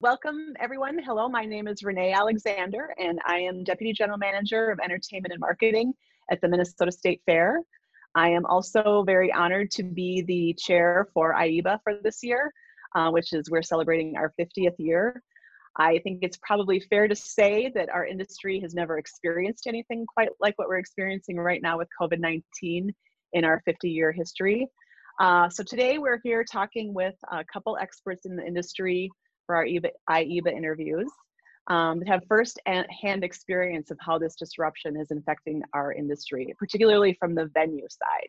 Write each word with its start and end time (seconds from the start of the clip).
Welcome, 0.00 0.54
everyone. 0.60 1.00
Hello, 1.00 1.28
my 1.28 1.44
name 1.44 1.66
is 1.66 1.82
Renee 1.82 2.12
Alexander, 2.12 2.94
and 3.00 3.18
I 3.26 3.38
am 3.38 3.64
Deputy 3.64 3.92
General 3.92 4.16
Manager 4.16 4.70
of 4.70 4.78
Entertainment 4.78 5.32
and 5.32 5.40
Marketing 5.40 5.92
at 6.30 6.40
the 6.40 6.46
Minnesota 6.46 6.92
State 6.92 7.20
Fair. 7.26 7.62
I 8.14 8.28
am 8.28 8.46
also 8.46 9.02
very 9.02 9.32
honored 9.32 9.72
to 9.72 9.82
be 9.82 10.22
the 10.22 10.54
chair 10.56 11.08
for 11.12 11.34
IEBA 11.34 11.80
for 11.82 11.94
this 12.00 12.22
year, 12.22 12.52
uh, 12.94 13.10
which 13.10 13.32
is 13.32 13.50
we're 13.50 13.60
celebrating 13.60 14.16
our 14.16 14.32
50th 14.38 14.76
year. 14.78 15.20
I 15.76 15.98
think 15.98 16.20
it's 16.22 16.38
probably 16.46 16.78
fair 16.78 17.08
to 17.08 17.16
say 17.16 17.68
that 17.74 17.90
our 17.90 18.06
industry 18.06 18.60
has 18.60 18.74
never 18.74 18.98
experienced 18.98 19.66
anything 19.66 20.06
quite 20.06 20.28
like 20.38 20.56
what 20.58 20.68
we're 20.68 20.78
experiencing 20.78 21.38
right 21.38 21.60
now 21.60 21.76
with 21.76 21.88
COVID 22.00 22.20
19 22.20 22.94
in 23.32 23.44
our 23.44 23.60
50 23.64 23.90
year 23.90 24.12
history. 24.12 24.68
Uh, 25.18 25.48
so 25.48 25.64
today 25.64 25.98
we're 25.98 26.20
here 26.22 26.44
talking 26.44 26.94
with 26.94 27.16
a 27.32 27.44
couple 27.52 27.76
experts 27.76 28.26
in 28.26 28.36
the 28.36 28.46
industry 28.46 29.10
for 29.48 29.56
our 29.56 29.64
IEBA, 29.64 29.88
IEBA 30.10 30.52
interviews 30.52 31.10
um, 31.68 31.98
that 32.00 32.08
have 32.08 32.22
first-hand 32.28 33.24
experience 33.24 33.90
of 33.90 33.96
how 33.98 34.18
this 34.18 34.36
disruption 34.36 34.96
is 34.96 35.10
infecting 35.10 35.62
our 35.72 35.92
industry, 35.92 36.54
particularly 36.58 37.16
from 37.18 37.34
the 37.34 37.46
venue 37.54 37.86
side. 37.88 38.28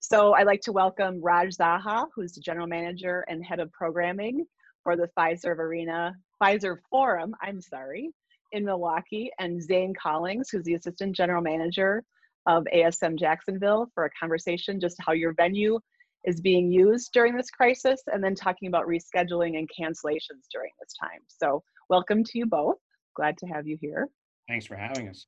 So 0.00 0.34
I'd 0.34 0.46
like 0.46 0.60
to 0.62 0.72
welcome 0.72 1.22
Raj 1.22 1.56
Zaha, 1.56 2.06
who's 2.14 2.32
the 2.32 2.40
general 2.40 2.66
manager 2.66 3.24
and 3.28 3.44
head 3.44 3.60
of 3.60 3.72
programming 3.72 4.44
for 4.84 4.94
the 4.94 5.08
Fiserv 5.18 5.58
Arena, 5.58 6.14
Fiserv 6.42 6.78
Forum, 6.90 7.34
I'm 7.40 7.60
sorry, 7.62 8.10
in 8.52 8.64
Milwaukee, 8.64 9.30
and 9.38 9.62
Zane 9.62 9.94
Collings, 9.94 10.50
who's 10.50 10.64
the 10.64 10.74
assistant 10.74 11.16
general 11.16 11.42
manager 11.42 12.02
of 12.46 12.64
ASM 12.74 13.18
Jacksonville 13.18 13.90
for 13.94 14.04
a 14.04 14.10
conversation 14.20 14.80
just 14.80 14.96
how 15.00 15.12
your 15.12 15.32
venue 15.32 15.78
is 16.24 16.40
being 16.40 16.70
used 16.70 17.12
during 17.12 17.36
this 17.36 17.50
crisis 17.50 18.00
and 18.06 18.22
then 18.22 18.34
talking 18.34 18.68
about 18.68 18.86
rescheduling 18.86 19.58
and 19.58 19.68
cancellations 19.68 20.46
during 20.52 20.70
this 20.80 20.94
time. 21.00 21.20
So 21.26 21.62
welcome 21.88 22.24
to 22.24 22.38
you 22.38 22.46
both. 22.46 22.76
Glad 23.16 23.36
to 23.38 23.46
have 23.46 23.66
you 23.66 23.76
here. 23.80 24.08
Thanks 24.48 24.66
for 24.66 24.76
having 24.76 25.08
us. 25.08 25.26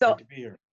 So 0.00 0.16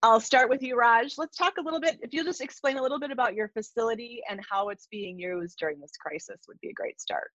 I'll 0.03 0.21
start 0.21 0.49
with 0.49 0.61
you, 0.61 0.77
Raj. 0.77 1.15
Let's 1.17 1.35
talk 1.35 1.55
a 1.59 1.61
little 1.61 1.81
bit, 1.81 1.99
if 2.01 2.13
you'll 2.13 2.23
just 2.23 2.39
explain 2.39 2.77
a 2.77 2.81
little 2.81 2.99
bit 2.99 3.11
about 3.11 3.33
your 3.33 3.49
facility 3.49 4.21
and 4.29 4.39
how 4.49 4.69
it's 4.69 4.87
being 4.89 5.19
used 5.19 5.57
during 5.59 5.81
this 5.81 5.91
crisis 6.01 6.39
would 6.47 6.59
be 6.61 6.69
a 6.69 6.73
great 6.73 7.01
start. 7.01 7.31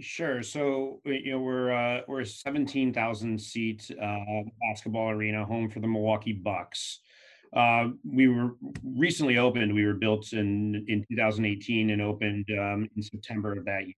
Sure. 0.00 0.42
So 0.42 1.00
you 1.04 1.32
know 1.32 1.38
we're 1.38 1.72
uh, 1.72 2.00
we're 2.08 2.22
a 2.22 2.26
seventeen 2.26 2.92
thousand 2.92 3.40
seat 3.40 3.88
uh, 4.02 4.24
basketball 4.60 5.10
arena, 5.10 5.44
home 5.44 5.70
for 5.70 5.78
the 5.78 5.86
Milwaukee 5.86 6.32
Bucks. 6.32 6.98
Uh, 7.54 7.90
we 8.04 8.26
were 8.28 8.56
recently 8.82 9.38
opened. 9.38 9.72
We 9.72 9.86
were 9.86 9.94
built 9.94 10.32
in 10.32 10.84
in 10.88 11.04
2018 11.08 11.90
and 11.90 12.02
opened 12.02 12.46
um, 12.58 12.88
in 12.96 13.02
September 13.02 13.52
of 13.52 13.64
that 13.64 13.86
year. 13.86 13.94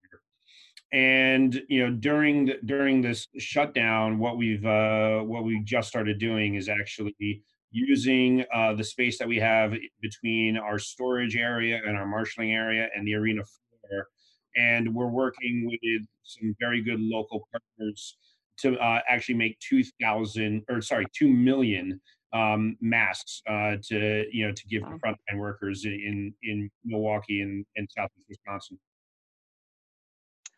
And 0.92 1.62
you 1.68 1.84
know 1.84 1.92
during 1.94 2.46
the, 2.46 2.58
during 2.64 3.00
this 3.00 3.28
shutdown, 3.38 4.18
what 4.18 4.36
we've 4.36 4.64
uh, 4.64 5.20
what 5.20 5.44
we 5.44 5.60
just 5.64 5.88
started 5.88 6.18
doing 6.18 6.56
is 6.56 6.68
actually 6.68 7.42
using 7.70 8.44
uh, 8.54 8.74
the 8.74 8.84
space 8.84 9.18
that 9.18 9.28
we 9.28 9.38
have 9.38 9.74
between 10.00 10.56
our 10.56 10.78
storage 10.78 11.36
area 11.36 11.80
and 11.86 11.96
our 11.96 12.06
marshaling 12.06 12.52
area 12.52 12.88
and 12.94 13.06
the 13.06 13.14
arena 13.14 13.42
floor. 13.42 14.08
And 14.56 14.94
we're 14.94 15.08
working 15.08 15.66
with 15.66 16.06
some 16.22 16.54
very 16.60 16.82
good 16.82 17.00
local 17.00 17.46
partners 17.50 18.16
to 18.58 18.78
uh, 18.78 19.00
actually 19.08 19.34
make 19.34 19.58
2,000 19.60 20.64
or 20.70 20.80
sorry, 20.80 21.06
2 21.14 21.28
million 21.28 22.00
um, 22.36 22.76
masks 22.80 23.42
uh, 23.48 23.76
to 23.82 24.24
you 24.30 24.46
know 24.46 24.52
to 24.52 24.66
give 24.68 24.82
to 24.82 24.98
frontline 25.04 25.38
workers 25.38 25.84
in 25.84 26.32
in 26.42 26.70
Milwaukee 26.84 27.40
and, 27.40 27.64
and 27.76 27.88
Southeast 27.96 28.26
Wisconsin. 28.28 28.78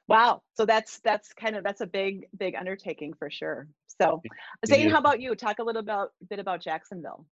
Wow, 0.08 0.42
so 0.54 0.64
that's 0.64 1.00
that's 1.00 1.32
kind 1.34 1.56
of 1.56 1.64
that's 1.64 1.80
a 1.80 1.86
big 1.86 2.26
big 2.38 2.54
undertaking 2.54 3.12
for 3.14 3.30
sure. 3.30 3.68
So, 4.00 4.22
Zane, 4.66 4.90
how 4.90 4.98
about 4.98 5.20
you? 5.20 5.34
Talk 5.34 5.58
a 5.58 5.62
little 5.62 5.80
about 5.80 6.12
bit 6.30 6.38
about 6.38 6.60
Jacksonville. 6.60 7.26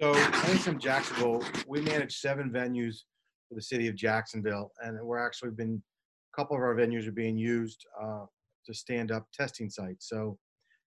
So, 0.00 0.14
coming 0.14 0.58
from 0.58 0.78
Jacksonville, 0.78 1.42
we 1.66 1.80
manage 1.80 2.16
seven 2.18 2.50
venues 2.50 2.98
for 3.48 3.54
the 3.54 3.62
city 3.62 3.88
of 3.88 3.94
Jacksonville, 3.96 4.72
and 4.82 4.98
we're 5.02 5.24
actually 5.24 5.52
been 5.52 5.82
a 6.32 6.36
couple 6.36 6.56
of 6.56 6.62
our 6.62 6.74
venues 6.74 7.06
are 7.08 7.12
being 7.12 7.36
used 7.36 7.84
uh, 8.00 8.26
to 8.66 8.74
stand 8.74 9.10
up 9.10 9.26
testing 9.32 9.70
sites. 9.70 10.08
So, 10.08 10.38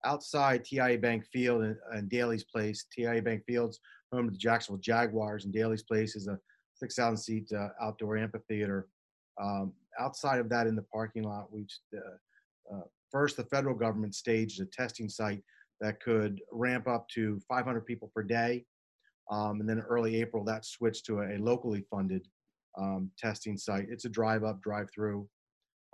outside 0.07 0.65
TIAA 0.65 1.01
Bank 1.01 1.25
Field 1.33 1.63
and, 1.65 1.77
and 1.93 2.09
Daily's 2.09 2.45
Place. 2.45 2.87
TIAA 2.97 3.25
Bank 3.25 3.43
Field's 3.47 3.81
home 4.13 4.27
to 4.27 4.31
the 4.31 4.39
Jacksonville 4.39 4.81
Jaguars, 4.81 5.45
and 5.45 5.53
Daily's 5.53 5.83
Place 5.83 6.17
is 6.17 6.29
a 6.29 6.39
6,000 6.75 7.17
seat 7.17 7.51
uh, 7.53 7.69
outdoor 7.81 8.17
amphitheater. 8.17 8.89
Um, 9.41 9.73
outside 9.99 10.39
of 10.39 10.49
that, 10.51 10.67
in 10.67 10.77
the 10.77 10.87
parking 10.93 11.25
lot, 11.25 11.53
we 11.53 11.67
uh, 11.95 12.75
uh, 12.75 12.85
first 13.11 13.37
the 13.37 13.45
federal 13.45 13.75
government 13.75 14.15
staged 14.15 14.61
a 14.61 14.67
testing 14.67 15.09
site 15.09 15.43
that 15.81 16.01
could 16.01 16.41
ramp 16.53 16.89
up 16.89 17.09
to 17.11 17.41
500 17.49 17.85
people 17.85 18.11
per 18.15 18.23
day. 18.23 18.65
Um, 19.31 19.61
and 19.61 19.69
then 19.69 19.81
early 19.81 20.21
April, 20.21 20.45
that 20.45 20.65
switched 20.65 21.05
to 21.07 21.19
a, 21.19 21.37
a 21.37 21.39
locally 21.39 21.85
funded 21.91 22.27
um, 22.79 23.11
testing 23.19 23.57
site. 23.57 23.87
It's 23.91 24.05
a 24.05 24.09
drive 24.09 24.45
up, 24.45 24.63
drive 24.63 24.89
through. 24.95 25.29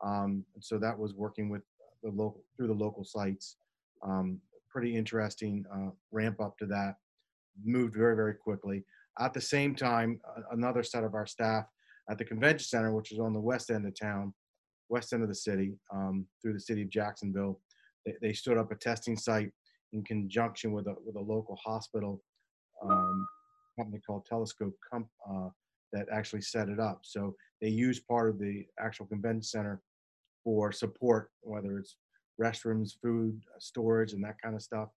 Um, 0.05 0.45
so 0.61 0.79
that 0.79 0.99
was 0.99 1.15
working 1.15 1.49
with 1.49 1.63
the 2.03 2.11
local 2.11 2.43
through 2.57 2.67
the 2.67 2.75
local 2.75 3.05
sites. 3.05 3.57
Um, 4.05 4.41
pretty 4.71 4.97
interesting 4.97 5.65
uh, 5.73 5.91
ramp 6.11 6.41
up 6.41 6.57
to 6.59 6.67
that. 6.67 6.97
Moved 7.65 7.95
very, 7.95 8.17
very 8.17 8.35
quickly. 8.35 8.85
At 9.21 9.35
the 9.35 9.41
same 9.41 9.75
time, 9.75 10.21
another 10.53 10.83
set 10.83 11.05
of 11.05 11.15
our 11.15 11.27
staff 11.27 11.67
at 12.11 12.19
the 12.19 12.25
convention 12.25 12.65
center, 12.65 12.95
which 12.95 13.13
is 13.13 13.19
on 13.19 13.35
the 13.35 13.41
west 13.41 13.71
end 13.71 13.87
of 13.87 13.99
town, 13.99 14.33
west 14.89 15.13
end 15.13 15.23
of 15.23 15.29
the 15.29 15.35
city, 15.35 15.75
um, 15.95 16.27
through 16.41 16.55
the 16.55 16.61
city 16.61 16.83
of 16.83 16.91
Jacksonville, 16.91 17.61
they, 18.07 18.15
they, 18.23 18.33
stood 18.33 18.59
up 18.59 18.73
a 18.73 18.75
testing 18.75 19.17
site 19.17 19.51
in 19.93 20.03
conjunction 20.03 20.73
with 20.73 20.87
a 20.87 20.95
with 21.05 21.17
a 21.17 21.21
local 21.21 21.57
hospital 21.65 22.23
um, 22.83 23.27
company 23.79 24.01
called 24.05 24.25
Telescope 24.27 24.75
Comp, 24.91 25.07
uh, 25.31 25.49
that 25.93 26.07
actually 26.11 26.41
set 26.41 26.69
it 26.69 26.81
up. 26.81 27.01
So 27.03 27.35
they 27.61 27.69
use 27.69 28.01
part 28.01 28.31
of 28.31 28.39
the 28.39 28.65
actual 28.81 29.07
convention 29.07 29.43
center 29.43 29.81
for 30.43 30.73
support, 30.73 31.31
whether 31.43 31.79
it's 31.79 31.97
restrooms, 32.43 32.93
food, 33.03 33.41
uh, 33.55 33.59
storage, 33.61 34.13
and 34.13 34.25
that 34.25 34.37
kind 34.43 34.55
of 34.55 34.63
stuff. 34.63 34.89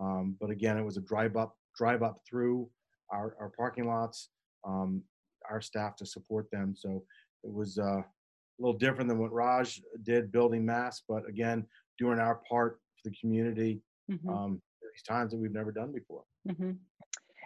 Um, 0.00 0.36
but 0.40 0.50
again, 0.50 0.78
it 0.78 0.84
was 0.84 0.96
a 0.96 1.02
drive 1.02 1.36
up, 1.36 1.56
drive 1.76 2.02
up 2.02 2.20
through 2.28 2.68
our, 3.12 3.36
our 3.40 3.50
parking 3.56 3.86
lots, 3.86 4.30
um, 4.66 5.02
our 5.50 5.60
staff 5.60 5.96
to 5.96 6.06
support 6.06 6.48
them. 6.50 6.74
So 6.76 7.02
it 7.44 7.52
was 7.52 7.78
uh, 7.78 8.02
a 8.02 8.58
little 8.58 8.78
different 8.78 9.08
than 9.08 9.18
what 9.18 9.32
Raj 9.32 9.80
did 10.02 10.32
building 10.32 10.64
mass, 10.64 11.02
but 11.08 11.28
again, 11.28 11.66
doing 11.98 12.18
our 12.18 12.40
part 12.48 12.80
for 12.96 13.10
the 13.10 13.16
community. 13.20 13.80
Mm-hmm. 14.10 14.28
Um, 14.28 14.62
these 14.98 15.02
times 15.02 15.32
that 15.32 15.38
we've 15.38 15.52
never 15.52 15.70
done 15.70 15.92
before. 15.92 16.22
Mm-hmm. 16.48 16.72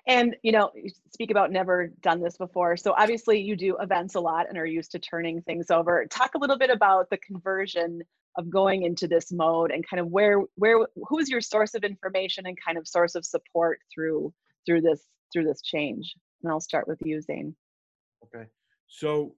And 0.06 0.36
you 0.42 0.52
know, 0.52 0.70
you 0.74 0.90
speak 1.12 1.30
about 1.30 1.52
never 1.52 1.92
done 2.02 2.20
this 2.20 2.36
before. 2.36 2.76
So 2.76 2.94
obviously, 2.96 3.40
you 3.40 3.56
do 3.56 3.76
events 3.80 4.14
a 4.14 4.20
lot 4.20 4.48
and 4.48 4.58
are 4.58 4.66
used 4.66 4.90
to 4.92 4.98
turning 4.98 5.42
things 5.42 5.70
over. 5.70 6.06
Talk 6.06 6.34
a 6.34 6.38
little 6.38 6.58
bit 6.58 6.70
about 6.70 7.08
the 7.10 7.19
conversion 7.19 8.02
of 8.37 8.48
going 8.50 8.84
into 8.84 9.06
this 9.06 9.31
mode 9.31 9.70
and 9.70 9.87
kind 9.87 10.00
of 10.00 10.09
where 10.09 10.43
where 10.56 10.87
who's 11.09 11.28
your 11.28 11.41
source 11.41 11.75
of 11.75 11.84
information 11.84 12.47
and 12.47 12.56
kind 12.65 12.78
of 12.78 12.88
source 12.88 13.15
of 13.15 13.25
support 13.25 13.78
through 13.94 14.32
through 14.66 14.81
this 14.81 15.06
through 15.32 15.44
this 15.44 15.62
change? 15.62 16.15
And 16.43 16.53
i'll 16.53 16.60
start 16.60 16.88
with 16.88 16.98
you 17.04 17.20
zane. 17.20 17.54
Okay. 18.25 18.47
So 18.88 19.34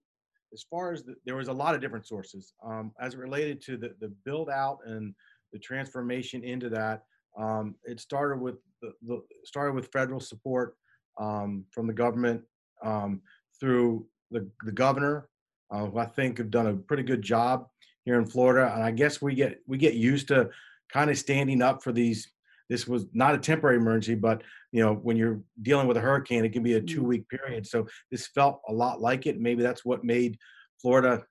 as 0.54 0.64
far 0.70 0.92
as 0.92 1.02
the, 1.02 1.16
there 1.26 1.36
was 1.36 1.48
a 1.48 1.52
lot 1.52 1.74
of 1.74 1.80
different 1.80 2.06
sources 2.06 2.54
um, 2.64 2.92
as 3.00 3.14
it 3.14 3.18
related 3.18 3.60
to 3.62 3.76
the, 3.76 3.94
the 4.00 4.08
build 4.24 4.48
out 4.48 4.78
and 4.86 5.14
the 5.52 5.58
transformation 5.58 6.42
into 6.44 6.68
that 6.70 7.02
um, 7.38 7.74
it 7.84 8.00
started 8.00 8.40
with 8.40 8.56
the, 8.80 8.92
the, 9.06 9.20
started 9.44 9.74
with 9.74 9.90
federal 9.92 10.20
support 10.20 10.76
um, 11.20 11.64
from 11.70 11.86
the 11.86 11.92
government 11.92 12.40
um, 12.84 13.20
through 13.58 14.06
the, 14.30 14.48
the 14.64 14.72
governor 14.72 15.28
uh, 15.72 15.86
who 15.86 15.98
i 15.98 16.06
think 16.06 16.38
have 16.38 16.50
done 16.50 16.68
a 16.68 16.74
pretty 16.74 17.02
good 17.02 17.22
job 17.22 17.66
here 18.04 18.18
in 18.18 18.26
Florida, 18.26 18.72
and 18.74 18.82
I 18.82 18.90
guess 18.90 19.22
we 19.22 19.34
get 19.34 19.60
we 19.66 19.78
get 19.78 19.94
used 19.94 20.28
to 20.28 20.50
kind 20.92 21.10
of 21.10 21.18
standing 21.18 21.62
up 21.62 21.82
for 21.82 21.92
these. 21.92 22.30
This 22.70 22.86
was 22.88 23.06
not 23.12 23.34
a 23.34 23.38
temporary 23.38 23.76
emergency, 23.76 24.14
but 24.14 24.42
you 24.72 24.82
know 24.82 24.94
when 24.94 25.16
you're 25.16 25.40
dealing 25.62 25.86
with 25.86 25.96
a 25.96 26.00
hurricane, 26.00 26.44
it 26.44 26.52
can 26.52 26.62
be 26.62 26.74
a 26.74 26.80
two 26.80 27.02
week 27.02 27.28
period. 27.28 27.66
So 27.66 27.86
this 28.10 28.26
felt 28.28 28.60
a 28.68 28.72
lot 28.72 29.00
like 29.00 29.26
it. 29.26 29.40
Maybe 29.40 29.62
that's 29.62 29.84
what 29.84 30.04
made 30.04 30.38
Florida 30.80 31.22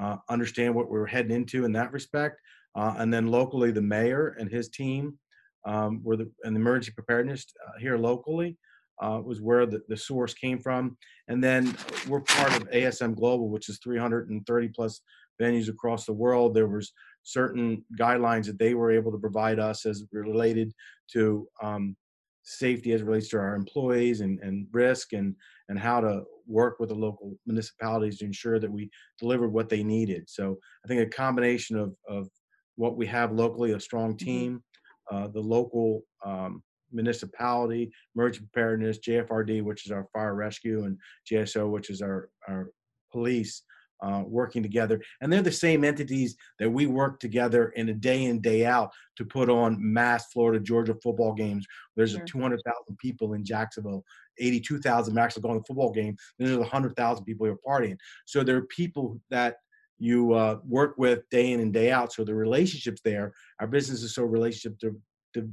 uh, 0.00 0.16
understand 0.28 0.74
what 0.74 0.90
we 0.90 0.98
were 0.98 1.06
heading 1.06 1.32
into 1.32 1.64
in 1.64 1.72
that 1.72 1.92
respect. 1.92 2.40
Uh, 2.74 2.94
and 2.98 3.12
then 3.12 3.26
locally, 3.26 3.70
the 3.70 3.82
mayor 3.82 4.36
and 4.38 4.50
his 4.50 4.68
team 4.70 5.18
um, 5.66 6.00
were 6.02 6.16
the 6.16 6.30
and 6.44 6.56
the 6.56 6.60
emergency 6.60 6.92
preparedness 6.92 7.46
uh, 7.66 7.78
here 7.78 7.96
locally. 7.96 8.56
Uh, 9.00 9.20
was 9.24 9.40
where 9.40 9.66
the, 9.66 9.82
the 9.88 9.96
source 9.96 10.32
came 10.32 10.60
from. 10.60 10.96
And 11.26 11.42
then 11.42 11.76
we're 12.06 12.20
part 12.20 12.54
of 12.54 12.70
ASM 12.70 13.16
Global, 13.16 13.48
which 13.48 13.68
is 13.68 13.80
330 13.82 14.68
plus 14.68 15.00
venues 15.42 15.68
across 15.68 16.06
the 16.06 16.12
world. 16.12 16.54
There 16.54 16.68
was 16.68 16.92
certain 17.22 17.84
guidelines 17.98 18.46
that 18.46 18.58
they 18.58 18.74
were 18.74 18.90
able 18.90 19.12
to 19.12 19.18
provide 19.18 19.58
us 19.58 19.86
as 19.86 20.04
related 20.12 20.72
to 21.12 21.46
um, 21.62 21.96
safety 22.42 22.92
as 22.92 23.02
relates 23.02 23.28
to 23.28 23.38
our 23.38 23.54
employees 23.54 24.20
and, 24.20 24.38
and 24.40 24.66
risk 24.72 25.12
and, 25.12 25.34
and 25.68 25.78
how 25.78 26.00
to 26.00 26.22
work 26.46 26.80
with 26.80 26.88
the 26.88 26.94
local 26.94 27.38
municipalities 27.46 28.18
to 28.18 28.24
ensure 28.24 28.58
that 28.58 28.70
we 28.70 28.90
delivered 29.18 29.52
what 29.52 29.68
they 29.68 29.82
needed. 29.82 30.28
So 30.28 30.58
I 30.84 30.88
think 30.88 31.00
a 31.00 31.16
combination 31.24 31.76
of, 31.76 31.94
of 32.08 32.28
what 32.76 32.96
we 32.96 33.06
have 33.06 33.32
locally, 33.32 33.72
a 33.72 33.80
strong 33.80 34.14
Mm-hmm. 34.14 34.24
team, 34.24 34.62
uh, 35.10 35.28
the 35.28 35.40
local 35.40 36.02
um, 36.24 36.62
municipality, 36.92 37.90
emergency 38.14 38.46
preparedness, 38.52 38.98
JFRD, 38.98 39.62
which 39.62 39.86
is 39.86 39.92
our 39.92 40.06
fire 40.12 40.34
rescue, 40.34 40.84
and 40.84 40.98
JSO, 41.30 41.70
which 41.70 41.90
is 41.90 42.02
our, 42.02 42.28
our 42.48 42.70
police, 43.12 43.62
uh, 44.02 44.22
working 44.26 44.62
together. 44.62 45.00
And 45.20 45.32
they're 45.32 45.42
the 45.42 45.52
same 45.52 45.84
entities 45.84 46.36
that 46.58 46.70
we 46.70 46.86
work 46.86 47.20
together 47.20 47.68
in 47.70 47.88
a 47.88 47.94
day 47.94 48.24
in, 48.24 48.40
day 48.40 48.66
out 48.66 48.90
to 49.16 49.24
put 49.24 49.48
on 49.48 49.76
mass 49.80 50.32
Florida 50.32 50.60
Georgia 50.60 50.94
football 51.02 51.32
games. 51.32 51.66
There's 51.96 52.12
Sure. 52.12 52.22
a 52.22 52.26
200,000 52.26 52.98
people 52.98 53.34
in 53.34 53.44
Jacksonville, 53.44 54.04
82,000 54.38 55.16
actually 55.18 55.42
going 55.42 55.54
to 55.54 55.60
the 55.60 55.66
football 55.66 55.92
game. 55.92 56.16
Then 56.38 56.48
there's 56.48 56.58
100,000 56.58 57.24
people 57.24 57.46
who 57.46 57.52
are 57.52 57.80
partying. 57.80 57.96
So 58.26 58.42
there 58.42 58.56
are 58.56 58.66
people 58.66 59.20
that 59.30 59.56
you 59.98 60.32
uh, 60.32 60.58
work 60.66 60.94
with 60.98 61.28
day 61.30 61.52
in 61.52 61.60
and 61.60 61.72
day 61.72 61.92
out. 61.92 62.12
So 62.12 62.24
the 62.24 62.34
relationships 62.34 63.00
there, 63.04 63.32
our 63.60 63.68
business 63.68 64.02
is 64.02 64.14
so 64.14 64.24
relationship 64.24 64.78
to, 64.80 65.00
to, 65.34 65.48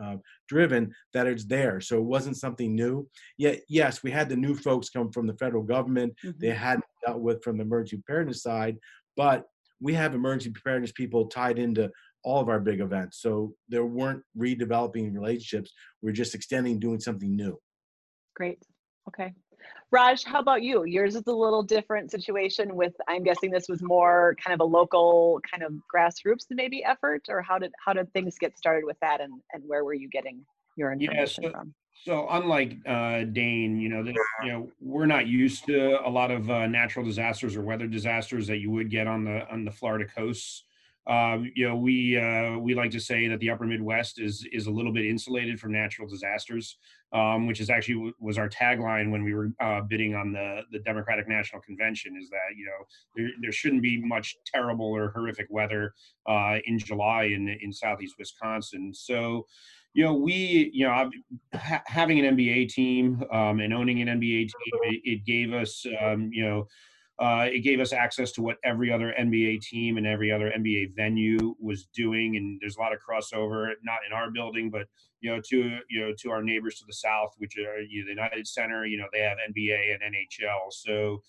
uh, 0.00 0.16
driven 0.48 0.94
that 1.12 1.26
it's 1.26 1.44
there. 1.44 1.80
So 1.80 1.98
it 1.98 2.04
wasn't 2.04 2.36
something 2.36 2.74
new. 2.74 3.08
Yet, 3.38 3.62
yes, 3.68 4.02
we 4.02 4.10
had 4.10 4.28
the 4.28 4.36
new 4.36 4.54
folks 4.54 4.90
come 4.90 5.10
from 5.10 5.26
the 5.26 5.36
federal 5.36 5.62
government. 5.62 6.14
They 6.22 6.48
Mhm. 6.48 6.56
hadn't 6.56 6.84
dealt 7.06 7.20
with 7.20 7.42
from 7.42 7.56
the 7.58 7.64
emergency 7.64 8.02
preparedness 8.02 8.42
side, 8.42 8.78
but 9.16 9.46
we 9.80 9.94
have 9.94 10.14
emergency 10.14 10.50
preparedness 10.50 10.92
people 10.92 11.26
tied 11.26 11.58
into 11.58 11.90
all 12.24 12.40
of 12.40 12.48
our 12.48 12.60
big 12.60 12.80
events. 12.80 13.18
So 13.18 13.56
there 13.68 13.84
weren't 13.84 14.22
redeveloping 14.38 15.12
relationships. 15.12 15.72
We're 16.02 16.12
just 16.12 16.34
extending, 16.36 16.78
doing 16.78 17.00
something 17.00 17.34
new. 17.34 17.60
Great. 18.34 18.62
Okay. 19.08 19.34
Raj, 19.90 20.24
how 20.24 20.40
about 20.40 20.62
you? 20.62 20.84
Yours 20.84 21.14
is 21.14 21.24
a 21.26 21.32
little 21.32 21.62
different 21.62 22.10
situation 22.10 22.74
with, 22.74 22.94
I'm 23.08 23.22
guessing 23.22 23.50
this 23.50 23.68
was 23.68 23.82
more 23.82 24.36
kind 24.42 24.54
of 24.54 24.60
a 24.60 24.64
local 24.64 25.40
kind 25.48 25.62
of 25.62 25.72
grassroots 25.94 26.46
maybe 26.50 26.82
effort, 26.84 27.26
or 27.28 27.42
how 27.42 27.58
did, 27.58 27.72
how 27.84 27.92
did 27.92 28.12
things 28.12 28.36
get 28.38 28.56
started 28.56 28.84
with 28.86 28.96
that 29.00 29.20
and, 29.20 29.32
and 29.52 29.62
where 29.66 29.84
were 29.84 29.94
you 29.94 30.08
getting 30.08 30.44
your 30.76 30.92
Yeah, 30.92 31.10
information 31.10 31.44
so- 31.44 31.50
from? 31.50 31.74
So 32.04 32.26
unlike 32.30 32.78
uh, 32.84 33.24
Dane, 33.24 33.78
you 33.78 33.88
know, 33.88 34.02
the, 34.02 34.14
you 34.42 34.50
know, 34.50 34.72
we're 34.80 35.06
not 35.06 35.28
used 35.28 35.66
to 35.66 36.04
a 36.04 36.10
lot 36.10 36.32
of 36.32 36.50
uh, 36.50 36.66
natural 36.66 37.04
disasters 37.04 37.54
or 37.54 37.62
weather 37.62 37.86
disasters 37.86 38.48
that 38.48 38.58
you 38.58 38.72
would 38.72 38.90
get 38.90 39.06
on 39.06 39.22
the 39.24 39.46
on 39.48 39.64
the 39.64 39.70
Florida 39.70 40.06
coasts. 40.12 40.64
Um, 41.06 41.50
you 41.56 41.68
know, 41.68 41.74
we 41.74 42.16
uh, 42.16 42.58
we 42.58 42.74
like 42.74 42.92
to 42.92 43.00
say 43.00 43.26
that 43.28 43.40
the 43.40 43.50
Upper 43.50 43.66
Midwest 43.66 44.20
is 44.20 44.46
is 44.52 44.66
a 44.66 44.70
little 44.70 44.92
bit 44.92 45.04
insulated 45.04 45.58
from 45.58 45.72
natural 45.72 46.08
disasters, 46.08 46.78
um, 47.12 47.46
which 47.46 47.60
is 47.60 47.70
actually 47.70 47.94
w- 47.94 48.14
was 48.20 48.38
our 48.38 48.48
tagline 48.48 49.10
when 49.10 49.24
we 49.24 49.34
were 49.34 49.50
uh, 49.60 49.80
bidding 49.80 50.14
on 50.14 50.32
the 50.32 50.62
the 50.70 50.78
Democratic 50.80 51.28
National 51.28 51.60
Convention. 51.60 52.16
Is 52.20 52.30
that 52.30 52.56
you 52.56 52.66
know 52.66 52.86
there 53.16 53.30
there 53.40 53.52
shouldn't 53.52 53.82
be 53.82 54.00
much 54.00 54.36
terrible 54.46 54.86
or 54.86 55.10
horrific 55.10 55.48
weather 55.50 55.92
uh, 56.28 56.58
in 56.66 56.78
July 56.78 57.24
in 57.24 57.48
in 57.60 57.72
southeast 57.72 58.14
Wisconsin. 58.18 58.94
So 58.94 59.46
you 59.94 60.04
know, 60.04 60.14
we, 60.14 60.70
you 60.72 60.86
know, 60.86 61.10
ha- 61.54 61.82
having 61.86 62.24
an 62.24 62.36
NBA 62.36 62.70
team 62.70 63.22
um, 63.30 63.60
and 63.60 63.74
owning 63.74 64.00
an 64.00 64.20
NBA 64.20 64.48
team, 64.48 64.80
it, 64.84 65.00
it 65.04 65.24
gave 65.26 65.52
us, 65.52 65.84
um, 66.00 66.30
you 66.32 66.44
know, 66.44 66.66
uh, 67.22 67.44
it 67.44 67.60
gave 67.60 67.78
us 67.78 67.92
access 67.92 68.32
to 68.32 68.42
what 68.42 68.56
every 68.64 68.92
other 68.92 69.14
NBA 69.16 69.60
team 69.60 69.96
and 69.96 70.08
every 70.08 70.32
other 70.32 70.52
NBA 70.58 70.96
venue 70.96 71.54
was 71.60 71.86
doing, 71.94 72.36
and 72.36 72.58
there's 72.60 72.76
a 72.76 72.80
lot 72.80 72.92
of 72.92 72.98
crossover. 72.98 73.68
Not 73.84 74.00
in 74.04 74.12
our 74.12 74.32
building, 74.32 74.70
but 74.70 74.88
you 75.20 75.30
know, 75.30 75.40
to 75.50 75.78
you 75.88 76.00
know, 76.00 76.12
to 76.18 76.30
our 76.32 76.42
neighbors 76.42 76.80
to 76.80 76.84
the 76.84 76.92
south, 76.92 77.34
which 77.38 77.56
are 77.58 77.80
you 77.80 78.00
know, 78.00 78.06
the 78.06 78.10
United 78.10 78.48
Center. 78.48 78.86
You 78.86 78.98
know, 78.98 79.06
they 79.12 79.20
have 79.20 79.38
NBA 79.38 79.94
and 79.94 80.14
NHL. 80.14 80.72
So 80.72 81.22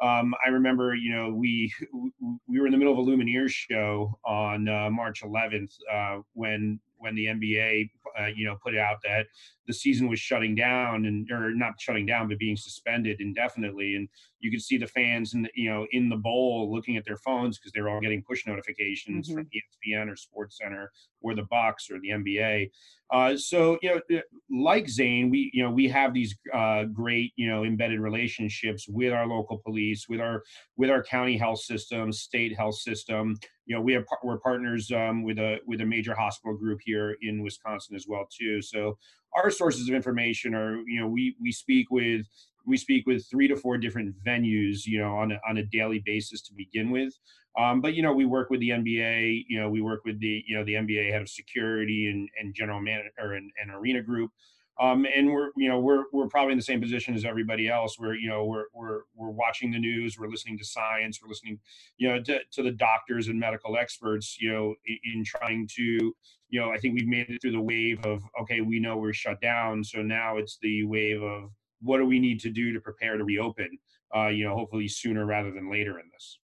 um, 0.00 0.34
I 0.44 0.48
remember, 0.48 0.96
you 0.96 1.14
know, 1.14 1.32
we 1.32 1.72
we 2.48 2.58
were 2.58 2.66
in 2.66 2.72
the 2.72 2.78
middle 2.78 2.92
of 2.92 2.98
a 2.98 3.08
Lumineers 3.08 3.50
show 3.50 4.18
on 4.24 4.68
uh, 4.68 4.90
March 4.90 5.22
11th 5.22 5.74
uh, 5.92 6.22
when 6.32 6.80
when 6.98 7.14
the 7.14 7.26
NBA, 7.26 7.90
uh, 8.18 8.26
you 8.34 8.46
know, 8.46 8.56
put 8.62 8.76
out 8.76 8.96
that 9.04 9.26
the 9.66 9.72
season 9.72 10.08
was 10.08 10.20
shutting 10.20 10.54
down 10.54 11.06
and 11.06 11.30
or 11.30 11.54
not 11.54 11.74
shutting 11.80 12.06
down, 12.06 12.28
but 12.28 12.38
being 12.38 12.56
suspended 12.56 13.20
indefinitely. 13.20 13.96
And 13.96 14.08
you 14.40 14.50
could 14.50 14.62
see 14.62 14.78
the 14.78 14.86
fans 14.86 15.34
in 15.34 15.42
the, 15.42 15.50
you 15.54 15.68
know 15.68 15.86
in 15.90 16.08
the 16.08 16.16
bowl 16.16 16.72
looking 16.72 16.96
at 16.96 17.04
their 17.04 17.16
phones 17.16 17.58
because 17.58 17.72
they 17.72 17.80
were 17.80 17.88
all 17.88 18.00
getting 18.00 18.22
push 18.22 18.46
notifications 18.46 19.28
from 19.28 19.46
ESPN 19.46 20.10
or 20.10 20.16
Sports 20.16 20.58
Center 20.58 20.92
or 21.20 21.34
the 21.34 21.46
Bucks 21.50 21.90
or 21.90 21.98
the 22.00 22.10
NBA. 22.10 22.70
Uh, 23.12 23.36
so 23.36 23.78
you 23.82 24.00
know, 24.10 24.20
like 24.50 24.88
Zane, 24.88 25.30
we 25.30 25.50
you 25.52 25.62
know 25.62 25.70
we 25.70 25.88
have 25.88 26.12
these 26.12 26.36
uh, 26.52 26.84
great 26.84 27.32
you 27.36 27.48
know 27.48 27.64
embedded 27.64 28.00
relationships 28.00 28.86
with 28.88 29.12
our 29.12 29.26
local 29.26 29.58
police, 29.58 30.06
with 30.08 30.20
our 30.20 30.42
with 30.76 30.90
our 30.90 31.02
county 31.02 31.36
health 31.36 31.60
system, 31.60 32.12
state 32.12 32.56
health 32.56 32.76
system. 32.76 33.36
You 33.66 33.76
know, 33.76 33.82
we 33.82 33.92
have 33.92 34.04
we're 34.24 34.38
partners 34.38 34.90
um, 34.90 35.22
with 35.22 35.38
a 35.38 35.58
with 35.66 35.80
a 35.80 35.86
major 35.86 36.14
hospital 36.14 36.56
group 36.56 36.80
here 36.86 37.16
in 37.22 37.42
Wisconsin 37.42 37.96
as 37.96 38.06
well 38.08 38.26
too. 38.30 38.62
So 38.62 38.98
our 39.36 39.50
sources 39.50 39.88
of 39.88 39.94
information 39.94 40.54
are 40.54 40.78
you 40.86 41.00
know 41.00 41.08
we 41.08 41.36
we 41.40 41.52
speak 41.52 41.90
with 41.90 42.26
we 42.66 42.76
speak 42.78 43.06
with 43.06 43.26
three 43.30 43.48
to 43.48 43.56
four 43.56 43.78
different 43.78 44.14
venues 44.24 44.86
you 44.86 44.98
know 45.00 45.16
on 45.16 45.32
a, 45.32 45.40
on 45.48 45.58
a 45.58 45.64
daily 45.64 46.02
basis 46.04 46.42
to 46.42 46.54
begin 46.54 46.90
with. 46.90 47.14
Um, 47.60 47.80
but 47.82 47.94
you 47.94 48.02
know 48.02 48.14
we 48.14 48.26
work 48.26 48.50
with 48.50 48.60
the 48.60 48.70
nba 48.70 49.44
you 49.48 49.60
know 49.60 49.70
we 49.70 49.82
work 49.82 50.02
with 50.04 50.20
the 50.20 50.44
you 50.46 50.56
know 50.56 50.64
the 50.64 50.74
nba 50.74 51.12
head 51.12 51.22
of 51.22 51.28
security 51.28 52.08
and, 52.10 52.28
and 52.40 52.54
general 52.54 52.80
manager 52.80 53.34
and, 53.34 53.50
and 53.60 53.70
arena 53.72 54.02
group. 54.02 54.30
Um, 54.78 55.06
and 55.06 55.32
we're 55.32 55.50
you 55.56 55.68
know 55.68 55.80
we're 55.80 56.04
we're 56.12 56.28
probably 56.28 56.52
in 56.52 56.58
the 56.58 56.64
same 56.64 56.82
position 56.82 57.14
as 57.14 57.24
everybody 57.24 57.68
else. 57.68 57.98
We're 57.98 58.14
you 58.14 58.28
know 58.28 58.44
we're 58.44 58.66
we're 58.74 59.00
we're 59.14 59.30
watching 59.30 59.70
the 59.70 59.78
news 59.78 60.18
we're 60.18 60.28
listening 60.28 60.58
to 60.58 60.64
science 60.64 61.20
we're 61.22 61.28
listening 61.30 61.58
you 61.98 62.08
know 62.08 62.22
to, 62.22 62.40
to 62.52 62.62
the 62.62 62.72
doctors 62.72 63.28
and 63.28 63.40
medical 63.40 63.76
experts 63.78 64.38
you 64.40 64.52
know 64.52 64.74
in, 64.86 64.98
in 65.14 65.24
trying 65.24 65.68
to 65.76 66.14
you 66.48 66.60
know 66.60 66.70
i 66.70 66.78
think 66.78 66.94
we've 66.94 67.08
made 67.08 67.28
it 67.28 67.40
through 67.40 67.52
the 67.52 67.60
wave 67.60 68.04
of 68.04 68.22
okay 68.40 68.60
we 68.60 68.78
know 68.78 68.96
we're 68.96 69.12
shut 69.12 69.40
down 69.40 69.82
so 69.82 70.02
now 70.02 70.36
it's 70.36 70.58
the 70.62 70.84
wave 70.84 71.22
of 71.22 71.50
what 71.82 71.98
do 71.98 72.06
we 72.06 72.18
need 72.18 72.40
to 72.40 72.50
do 72.50 72.72
to 72.72 72.80
prepare 72.80 73.16
to 73.16 73.24
reopen 73.24 73.68
uh, 74.14 74.28
you 74.28 74.44
know 74.44 74.54
hopefully 74.54 74.88
sooner 74.88 75.26
rather 75.26 75.50
than 75.50 75.70
later 75.70 75.98
in 75.98 76.06
this 76.12 76.38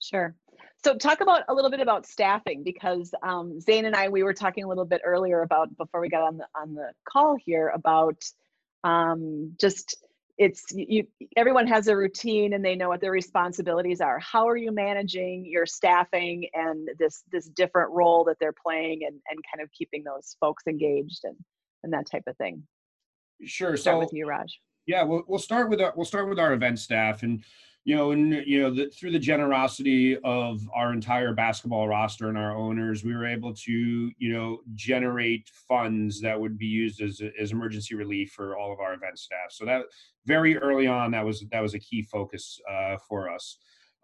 Sure. 0.00 0.34
So 0.84 0.96
talk 0.96 1.20
about 1.20 1.42
a 1.48 1.54
little 1.54 1.70
bit 1.70 1.80
about 1.80 2.06
staffing 2.06 2.62
because 2.62 3.12
um, 3.22 3.60
Zane 3.60 3.84
and 3.84 3.96
I 3.96 4.08
we 4.08 4.22
were 4.22 4.32
talking 4.32 4.64
a 4.64 4.68
little 4.68 4.84
bit 4.84 5.00
earlier 5.04 5.42
about 5.42 5.76
before 5.76 6.00
we 6.00 6.08
got 6.08 6.22
on 6.22 6.38
the 6.38 6.46
on 6.54 6.74
the 6.74 6.92
call 7.08 7.36
here 7.44 7.68
about 7.74 8.22
um, 8.84 9.54
just 9.60 9.96
it's 10.38 10.64
you 10.70 11.04
everyone 11.36 11.66
has 11.66 11.88
a 11.88 11.96
routine 11.96 12.52
and 12.52 12.64
they 12.64 12.76
know 12.76 12.88
what 12.88 13.00
their 13.00 13.10
responsibilities 13.10 14.00
are. 14.00 14.20
How 14.20 14.48
are 14.48 14.56
you 14.56 14.70
managing 14.70 15.44
your 15.44 15.66
staffing 15.66 16.48
and 16.54 16.88
this 16.98 17.24
this 17.32 17.48
different 17.48 17.90
role 17.90 18.24
that 18.24 18.36
they're 18.40 18.54
playing 18.54 19.00
and 19.04 19.20
and 19.30 19.40
kind 19.52 19.62
of 19.62 19.70
keeping 19.72 20.04
those 20.04 20.36
folks 20.40 20.64
engaged 20.68 21.20
and 21.24 21.36
and 21.82 21.92
that 21.92 22.10
type 22.10 22.24
of 22.26 22.36
thing. 22.36 22.62
sure 23.44 23.76
Start 23.76 23.96
so 23.96 23.98
with 23.98 24.12
you, 24.12 24.26
Raj. 24.26 24.60
Yeah, 24.86 25.02
we'll 25.02 25.24
we'll 25.26 25.38
start 25.38 25.68
with 25.68 25.80
our 25.80 25.92
we'll 25.96 26.06
start 26.06 26.28
with 26.28 26.38
our 26.38 26.52
event 26.52 26.78
staff, 26.78 27.22
and 27.22 27.42
you 27.88 27.96
know, 27.96 28.10
and 28.10 28.46
you 28.46 28.60
know, 28.60 28.70
the, 28.70 28.90
through 28.90 29.12
the 29.12 29.18
generosity 29.18 30.18
of 30.22 30.60
our 30.74 30.92
entire 30.92 31.32
basketball 31.32 31.88
roster 31.88 32.28
and 32.28 32.36
our 32.36 32.54
owners, 32.54 33.02
we 33.02 33.16
were 33.16 33.26
able 33.26 33.54
to 33.54 33.72
you 34.18 34.30
know 34.30 34.58
generate 34.74 35.48
funds 35.48 36.20
that 36.20 36.38
would 36.38 36.58
be 36.58 36.66
used 36.66 37.00
as 37.00 37.22
as 37.40 37.50
emergency 37.50 37.94
relief 37.94 38.32
for 38.32 38.58
all 38.58 38.74
of 38.74 38.78
our 38.78 38.92
event 38.92 39.18
staff. 39.18 39.48
So 39.48 39.64
that 39.64 39.84
very 40.26 40.58
early 40.58 40.86
on, 40.86 41.12
that 41.12 41.24
was 41.24 41.46
that 41.50 41.62
was 41.62 41.72
a 41.72 41.78
key 41.78 42.02
focus 42.02 42.60
uh, 42.70 42.98
for 43.08 43.30
us. 43.30 43.56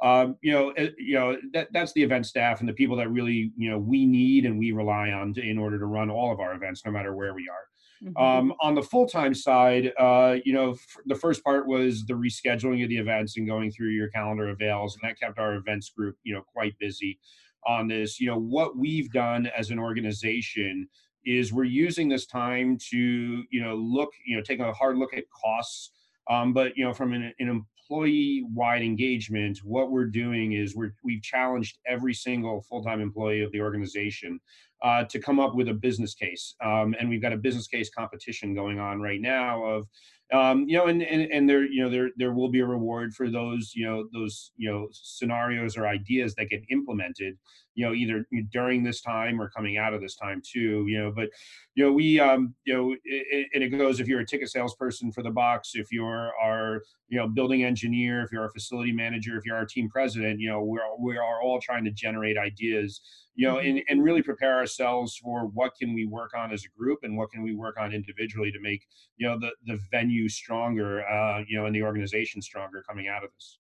Um, 0.02 0.38
you 0.40 0.52
know, 0.52 0.70
eh, 0.70 0.88
you 0.96 1.16
know 1.16 1.36
that 1.52 1.68
that's 1.74 1.92
the 1.92 2.02
event 2.02 2.24
staff 2.24 2.60
and 2.60 2.68
the 2.68 2.72
people 2.72 2.96
that 2.96 3.10
really 3.10 3.52
you 3.54 3.68
know 3.68 3.78
we 3.78 4.06
need 4.06 4.46
and 4.46 4.58
we 4.58 4.72
rely 4.72 5.10
on 5.10 5.34
to, 5.34 5.42
in 5.42 5.58
order 5.58 5.78
to 5.78 5.84
run 5.84 6.08
all 6.08 6.32
of 6.32 6.40
our 6.40 6.54
events, 6.54 6.86
no 6.86 6.90
matter 6.90 7.14
where 7.14 7.34
we 7.34 7.50
are. 7.50 7.68
Mhm. 8.04 8.16
Um, 8.20 8.54
on 8.60 8.74
the 8.74 8.82
full 8.82 9.06
time 9.06 9.34
side, 9.34 9.92
uh, 9.98 10.36
you 10.44 10.52
know, 10.52 10.72
f- 10.72 10.96
the 11.06 11.14
first 11.14 11.42
part 11.42 11.66
was 11.66 12.04
the 12.06 12.14
rescheduling 12.14 12.82
of 12.82 12.88
the 12.90 12.98
events 12.98 13.36
and 13.36 13.46
going 13.46 13.70
through 13.70 13.90
your 13.90 14.08
calendar 14.10 14.48
avails, 14.48 14.94
and 14.94 15.08
that 15.08 15.18
kept 15.18 15.38
our 15.38 15.54
events 15.54 15.88
group, 15.90 16.16
you 16.22 16.34
know, 16.34 16.42
quite 16.42 16.78
busy 16.78 17.18
on 17.66 17.88
this. 17.88 18.20
You 18.20 18.26
know, 18.26 18.38
what 18.38 18.76
we've 18.76 19.10
done 19.10 19.46
as 19.46 19.70
an 19.70 19.78
organization 19.78 20.88
is 21.24 21.52
we're 21.52 21.64
using 21.64 22.08
this 22.10 22.26
time 22.26 22.76
to, 22.90 23.44
you 23.50 23.62
know, 23.62 23.74
look, 23.74 24.10
you 24.26 24.36
know, 24.36 24.42
take 24.42 24.60
a 24.60 24.72
hard 24.72 24.98
look 24.98 25.14
at 25.14 25.24
costs. 25.30 25.90
Um, 26.28 26.52
but 26.54 26.76
you 26.76 26.84
know, 26.84 26.92
from 26.94 27.12
an, 27.12 27.32
an 27.38 27.48
employee-wide 27.84 28.82
engagement, 28.82 29.58
what 29.64 29.90
we're 29.90 30.06
doing 30.06 30.52
is 30.52 30.74
we're 30.74 30.94
we've 31.02 31.22
challenged 31.22 31.78
every 31.86 32.14
single 32.14 32.62
full-time 32.62 33.00
employee 33.00 33.42
of 33.42 33.52
the 33.52 33.60
organization 33.60 34.40
uh, 34.82 35.04
to 35.04 35.18
come 35.18 35.40
up 35.40 35.54
with 35.54 35.68
a 35.68 35.74
business 35.74 36.14
case. 36.14 36.54
Um, 36.64 36.94
and 36.98 37.08
we've 37.08 37.22
got 37.22 37.32
a 37.32 37.36
business 37.36 37.66
case 37.66 37.90
competition 37.90 38.54
going 38.54 38.78
on 38.78 39.00
right 39.00 39.20
now 39.20 39.64
of 39.64 39.86
um, 40.32 40.64
you 40.66 40.78
know, 40.78 40.86
and, 40.86 41.02
and 41.02 41.30
and 41.30 41.48
there, 41.48 41.64
you 41.64 41.82
know, 41.82 41.90
there 41.90 42.08
there 42.16 42.32
will 42.32 42.48
be 42.48 42.60
a 42.60 42.66
reward 42.66 43.14
for 43.14 43.30
those, 43.30 43.72
you 43.74 43.84
know, 43.84 44.08
those 44.12 44.52
you 44.56 44.70
know 44.70 44.88
scenarios 44.90 45.76
or 45.76 45.86
ideas 45.86 46.34
that 46.36 46.48
get 46.48 46.62
implemented, 46.70 47.36
you 47.74 47.84
know, 47.84 47.92
either 47.92 48.26
during 48.50 48.82
this 48.82 49.00
time 49.00 49.40
or 49.40 49.50
coming 49.50 49.76
out 49.76 49.94
of 49.94 50.00
this 50.00 50.16
time 50.16 50.40
too, 50.44 50.84
you 50.88 50.98
know. 50.98 51.12
But 51.14 51.30
you 51.74 51.84
know, 51.84 51.92
we, 51.92 52.20
um, 52.20 52.54
you 52.64 52.74
know, 52.74 52.96
it, 53.04 53.48
and 53.54 53.62
it 53.62 53.68
goes 53.70 54.00
if 54.00 54.08
you're 54.08 54.20
a 54.20 54.26
ticket 54.26 54.48
salesperson 54.50 55.12
for 55.12 55.22
the 55.22 55.30
Bucks, 55.30 55.72
if 55.74 55.88
you're 55.90 56.32
our, 56.42 56.82
you 57.08 57.18
know, 57.18 57.28
building 57.28 57.64
engineer, 57.64 58.22
if 58.22 58.32
you're 58.32 58.44
a 58.44 58.52
facility 58.52 58.92
manager, 58.92 59.36
if 59.36 59.44
you're 59.44 59.56
our 59.56 59.66
team 59.66 59.88
president, 59.88 60.40
you 60.40 60.48
know, 60.48 60.62
we're 60.62 60.82
we 60.98 61.16
are 61.16 61.42
all 61.42 61.60
trying 61.60 61.84
to 61.84 61.90
generate 61.90 62.38
ideas 62.38 63.00
you 63.34 63.48
know, 63.48 63.58
and, 63.58 63.82
and 63.88 64.02
really 64.02 64.22
prepare 64.22 64.56
ourselves 64.56 65.16
for 65.16 65.46
what 65.46 65.72
can 65.80 65.92
we 65.92 66.06
work 66.06 66.32
on 66.36 66.52
as 66.52 66.64
a 66.64 66.78
group 66.78 67.00
and 67.02 67.16
what 67.16 67.30
can 67.30 67.42
we 67.42 67.54
work 67.54 67.78
on 67.78 67.92
individually 67.92 68.52
to 68.52 68.60
make, 68.60 68.86
you 69.16 69.26
know, 69.26 69.38
the, 69.38 69.50
the 69.66 69.78
venue 69.90 70.28
stronger, 70.28 71.06
uh, 71.06 71.42
you 71.46 71.58
know, 71.58 71.66
and 71.66 71.74
the 71.74 71.82
organization 71.82 72.40
stronger 72.40 72.84
coming 72.88 73.08
out 73.08 73.24
of 73.24 73.30
this. 73.34 73.58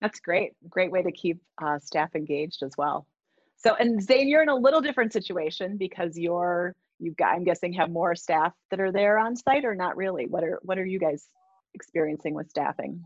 That's 0.00 0.20
great. 0.20 0.52
Great 0.68 0.92
way 0.92 1.02
to 1.02 1.10
keep 1.10 1.40
uh, 1.60 1.78
staff 1.80 2.14
engaged 2.14 2.62
as 2.62 2.72
well. 2.78 3.06
So, 3.56 3.74
and 3.74 4.02
Zane, 4.02 4.28
you're 4.28 4.42
in 4.42 4.48
a 4.48 4.54
little 4.54 4.80
different 4.80 5.12
situation 5.12 5.76
because 5.76 6.16
you're, 6.16 6.74
you've 6.98 7.16
got, 7.16 7.34
I'm 7.34 7.44
guessing, 7.44 7.72
have 7.74 7.90
more 7.90 8.14
staff 8.14 8.52
that 8.70 8.80
are 8.80 8.92
there 8.92 9.18
on 9.18 9.34
site 9.34 9.64
or 9.64 9.74
not 9.74 9.96
really? 9.96 10.26
What 10.26 10.44
are, 10.44 10.60
what 10.62 10.78
are 10.78 10.84
you 10.84 10.98
guys 10.98 11.28
experiencing 11.74 12.34
with 12.34 12.50
staffing? 12.50 13.02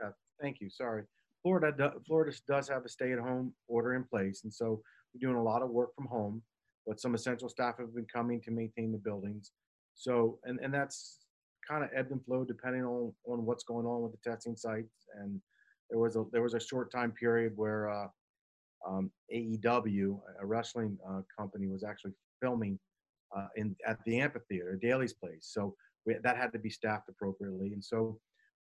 Yeah, 0.00 0.10
thank 0.40 0.60
you. 0.60 0.68
Sorry. 0.68 1.04
Florida, 1.42 1.94
Florida 2.06 2.36
does 2.46 2.68
have 2.68 2.84
a 2.84 2.88
stay-at-home 2.88 3.52
order 3.66 3.94
in 3.94 4.04
place, 4.04 4.42
and 4.44 4.52
so 4.52 4.80
we're 5.12 5.20
doing 5.20 5.36
a 5.36 5.42
lot 5.42 5.62
of 5.62 5.70
work 5.70 5.94
from 5.96 6.06
home, 6.06 6.42
but 6.86 7.00
some 7.00 7.14
essential 7.14 7.48
staff 7.48 7.78
have 7.78 7.94
been 7.94 8.06
coming 8.12 8.40
to 8.42 8.50
maintain 8.50 8.92
the 8.92 8.98
buildings. 8.98 9.52
So, 9.94 10.38
and, 10.44 10.60
and 10.60 10.72
that's 10.72 11.18
kind 11.68 11.84
of 11.84 11.90
ebbed 11.94 12.12
and 12.12 12.24
flowed 12.24 12.48
depending 12.48 12.84
on, 12.84 13.12
on 13.26 13.44
what's 13.44 13.64
going 13.64 13.86
on 13.86 14.02
with 14.02 14.12
the 14.12 14.30
testing 14.30 14.56
sites. 14.56 15.06
And 15.18 15.40
there 15.90 15.98
was 15.98 16.16
a, 16.16 16.24
there 16.32 16.42
was 16.42 16.54
a 16.54 16.60
short 16.60 16.90
time 16.92 17.12
period 17.12 17.52
where 17.56 17.90
uh, 17.90 18.06
um, 18.88 19.10
AEW, 19.34 20.18
a 20.40 20.46
wrestling 20.46 20.98
uh, 21.08 21.20
company, 21.38 21.68
was 21.68 21.84
actually 21.84 22.12
filming 22.40 22.78
uh, 23.36 23.48
in 23.56 23.74
at 23.86 23.98
the 24.04 24.20
amphitheater, 24.20 24.78
Daily's 24.80 25.12
place. 25.12 25.48
So 25.52 25.74
we, 26.06 26.16
that 26.22 26.36
had 26.36 26.52
to 26.52 26.58
be 26.58 26.70
staffed 26.70 27.08
appropriately. 27.08 27.72
And 27.72 27.84
so 27.84 28.18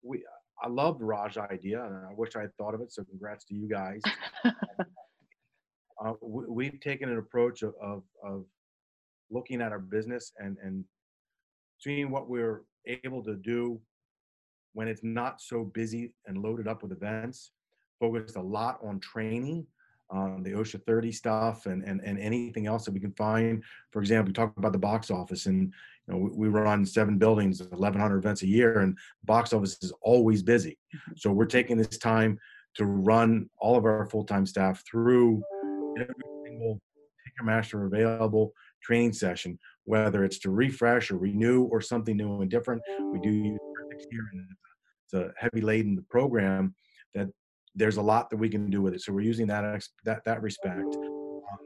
we, 0.02 0.24
I 0.62 0.68
loved 0.68 1.00
Raj's 1.02 1.38
idea, 1.38 1.84
and 1.84 1.94
I 1.96 2.12
wish 2.16 2.36
I 2.36 2.42
had 2.42 2.54
thought 2.56 2.74
of 2.74 2.80
it. 2.80 2.92
So 2.92 3.04
congrats 3.04 3.44
to 3.46 3.54
you 3.54 3.68
guys. 3.68 4.00
uh, 4.44 6.12
we, 6.20 6.66
have 6.66 6.80
taken 6.80 7.08
an 7.08 7.18
approach 7.18 7.62
of, 7.62 7.74
of, 7.82 8.02
of, 8.24 8.44
looking 9.30 9.62
at 9.62 9.72
our 9.72 9.78
business 9.78 10.30
and, 10.38 10.58
and 10.62 10.84
seeing 11.78 12.10
what 12.10 12.28
we're 12.28 12.64
able 13.02 13.22
to 13.24 13.34
do 13.34 13.80
when 14.74 14.88
it's 14.88 15.02
not 15.02 15.40
so 15.40 15.64
busy 15.64 16.12
and 16.26 16.36
loaded 16.42 16.68
up 16.68 16.82
with 16.82 16.92
events. 16.92 17.52
Focused 17.98 18.36
a 18.36 18.42
lot 18.42 18.78
on 18.84 19.00
training, 19.00 19.66
um, 20.12 20.42
the 20.42 20.50
OSHA 20.50 20.84
30 20.84 21.10
stuff, 21.12 21.66
and, 21.66 21.82
and, 21.84 22.00
and 22.02 22.18
anything 22.18 22.66
else 22.66 22.84
that 22.84 22.92
we 22.92 23.00
can 23.00 23.12
find. 23.12 23.62
For 23.90 24.00
example, 24.00 24.28
we 24.28 24.32
talk 24.34 24.56
about 24.56 24.72
the 24.72 24.78
box 24.78 25.10
office, 25.10 25.46
and 25.46 25.72
you 26.06 26.14
know, 26.14 26.18
we, 26.18 26.30
we 26.30 26.48
run 26.48 26.84
seven 26.84 27.18
buildings, 27.18 27.60
1,100 27.60 28.18
events 28.18 28.42
a 28.42 28.46
year, 28.46 28.80
and 28.80 28.96
box 29.24 29.52
office 29.52 29.78
is 29.82 29.92
always 30.02 30.42
busy. 30.42 30.78
Mm-hmm. 30.94 31.12
So 31.16 31.32
we're 31.32 31.46
taking 31.46 31.78
this 31.78 31.98
time 31.98 32.38
to 32.74 32.84
run 32.84 33.48
all 33.58 33.76
of 33.76 33.84
our 33.84 34.06
full-time 34.06 34.46
staff 34.46 34.82
through 34.90 35.42
every 35.98 36.14
single 36.44 36.80
Ticketmaster 37.26 37.86
available 37.86 38.52
training 38.82 39.12
session, 39.12 39.58
whether 39.84 40.24
it's 40.24 40.38
to 40.40 40.50
refresh 40.50 41.10
or 41.10 41.16
renew 41.16 41.64
or 41.64 41.80
something 41.80 42.16
new 42.16 42.40
and 42.40 42.50
different. 42.50 42.82
We 43.12 43.18
do 43.20 43.30
use 43.30 43.58
here, 44.10 44.28
and 44.32 44.46
it's 45.04 45.14
a 45.14 45.32
heavy 45.38 45.60
laden 45.60 46.04
program 46.10 46.74
that 47.14 47.28
there's 47.74 47.96
a 47.96 48.02
lot 48.02 48.30
that 48.30 48.36
we 48.36 48.48
can 48.48 48.70
do 48.70 48.82
with 48.82 48.94
it. 48.94 49.02
So 49.02 49.12
we're 49.12 49.20
using 49.20 49.46
that 49.48 49.82
that 50.04 50.24
that 50.24 50.42
respect, 50.42 50.94
um, 50.94 51.58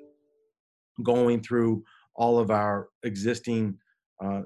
going 1.02 1.42
through 1.42 1.84
all 2.14 2.38
of 2.38 2.50
our 2.50 2.88
existing 3.02 3.78
uh, 4.22 4.42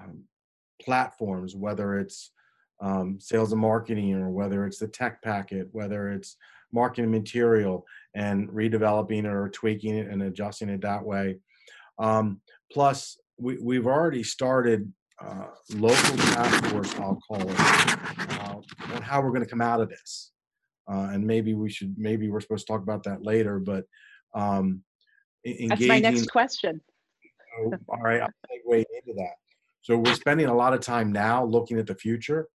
um, 0.00 0.24
platforms, 0.82 1.54
whether 1.54 1.98
it's 1.98 2.32
um, 2.80 3.18
sales 3.20 3.52
and 3.52 3.60
marketing 3.60 4.14
or 4.14 4.30
whether 4.30 4.66
it's 4.66 4.78
the 4.78 4.88
tech 4.88 5.22
packet, 5.22 5.68
whether 5.72 6.10
it's 6.10 6.36
marketing 6.72 7.10
material 7.10 7.84
and 8.14 8.48
redeveloping 8.50 9.20
it 9.20 9.26
or 9.26 9.48
tweaking 9.48 9.96
it 9.96 10.08
and 10.08 10.22
adjusting 10.22 10.68
it 10.68 10.82
that 10.82 11.02
way. 11.02 11.36
Um, 11.98 12.40
plus, 12.72 13.18
we, 13.38 13.58
we've 13.60 13.86
already 13.86 14.22
started 14.22 14.92
uh, 15.24 15.46
local 15.74 16.16
task 16.16 16.66
force, 16.66 16.94
I'll 16.96 17.18
call 17.26 17.40
it, 17.40 17.56
uh, 17.58 18.56
on 18.94 19.02
how 19.02 19.20
we're 19.20 19.30
going 19.30 19.42
to 19.42 19.50
come 19.50 19.60
out 19.60 19.80
of 19.80 19.88
this. 19.88 20.32
Uh, 20.90 21.10
and 21.12 21.26
maybe 21.26 21.54
we 21.54 21.68
should, 21.70 21.94
maybe 21.98 22.30
we're 22.30 22.40
supposed 22.40 22.66
to 22.66 22.72
talk 22.72 22.82
about 22.82 23.02
that 23.04 23.22
later, 23.22 23.58
but 23.58 23.84
um, 24.34 24.82
engaging. 25.44 25.68
That's 25.68 25.86
my 25.86 25.98
next 25.98 26.26
question. 26.26 26.80
So, 27.58 27.72
all 27.88 28.00
right, 28.00 28.22
I'll 28.22 28.28
segue 28.28 28.76
into 28.76 29.14
that. 29.16 29.34
So 29.82 29.98
we're 29.98 30.14
spending 30.14 30.46
a 30.46 30.54
lot 30.54 30.74
of 30.74 30.80
time 30.80 31.12
now 31.12 31.44
looking 31.44 31.78
at 31.78 31.86
the 31.86 31.94
future. 31.94 32.48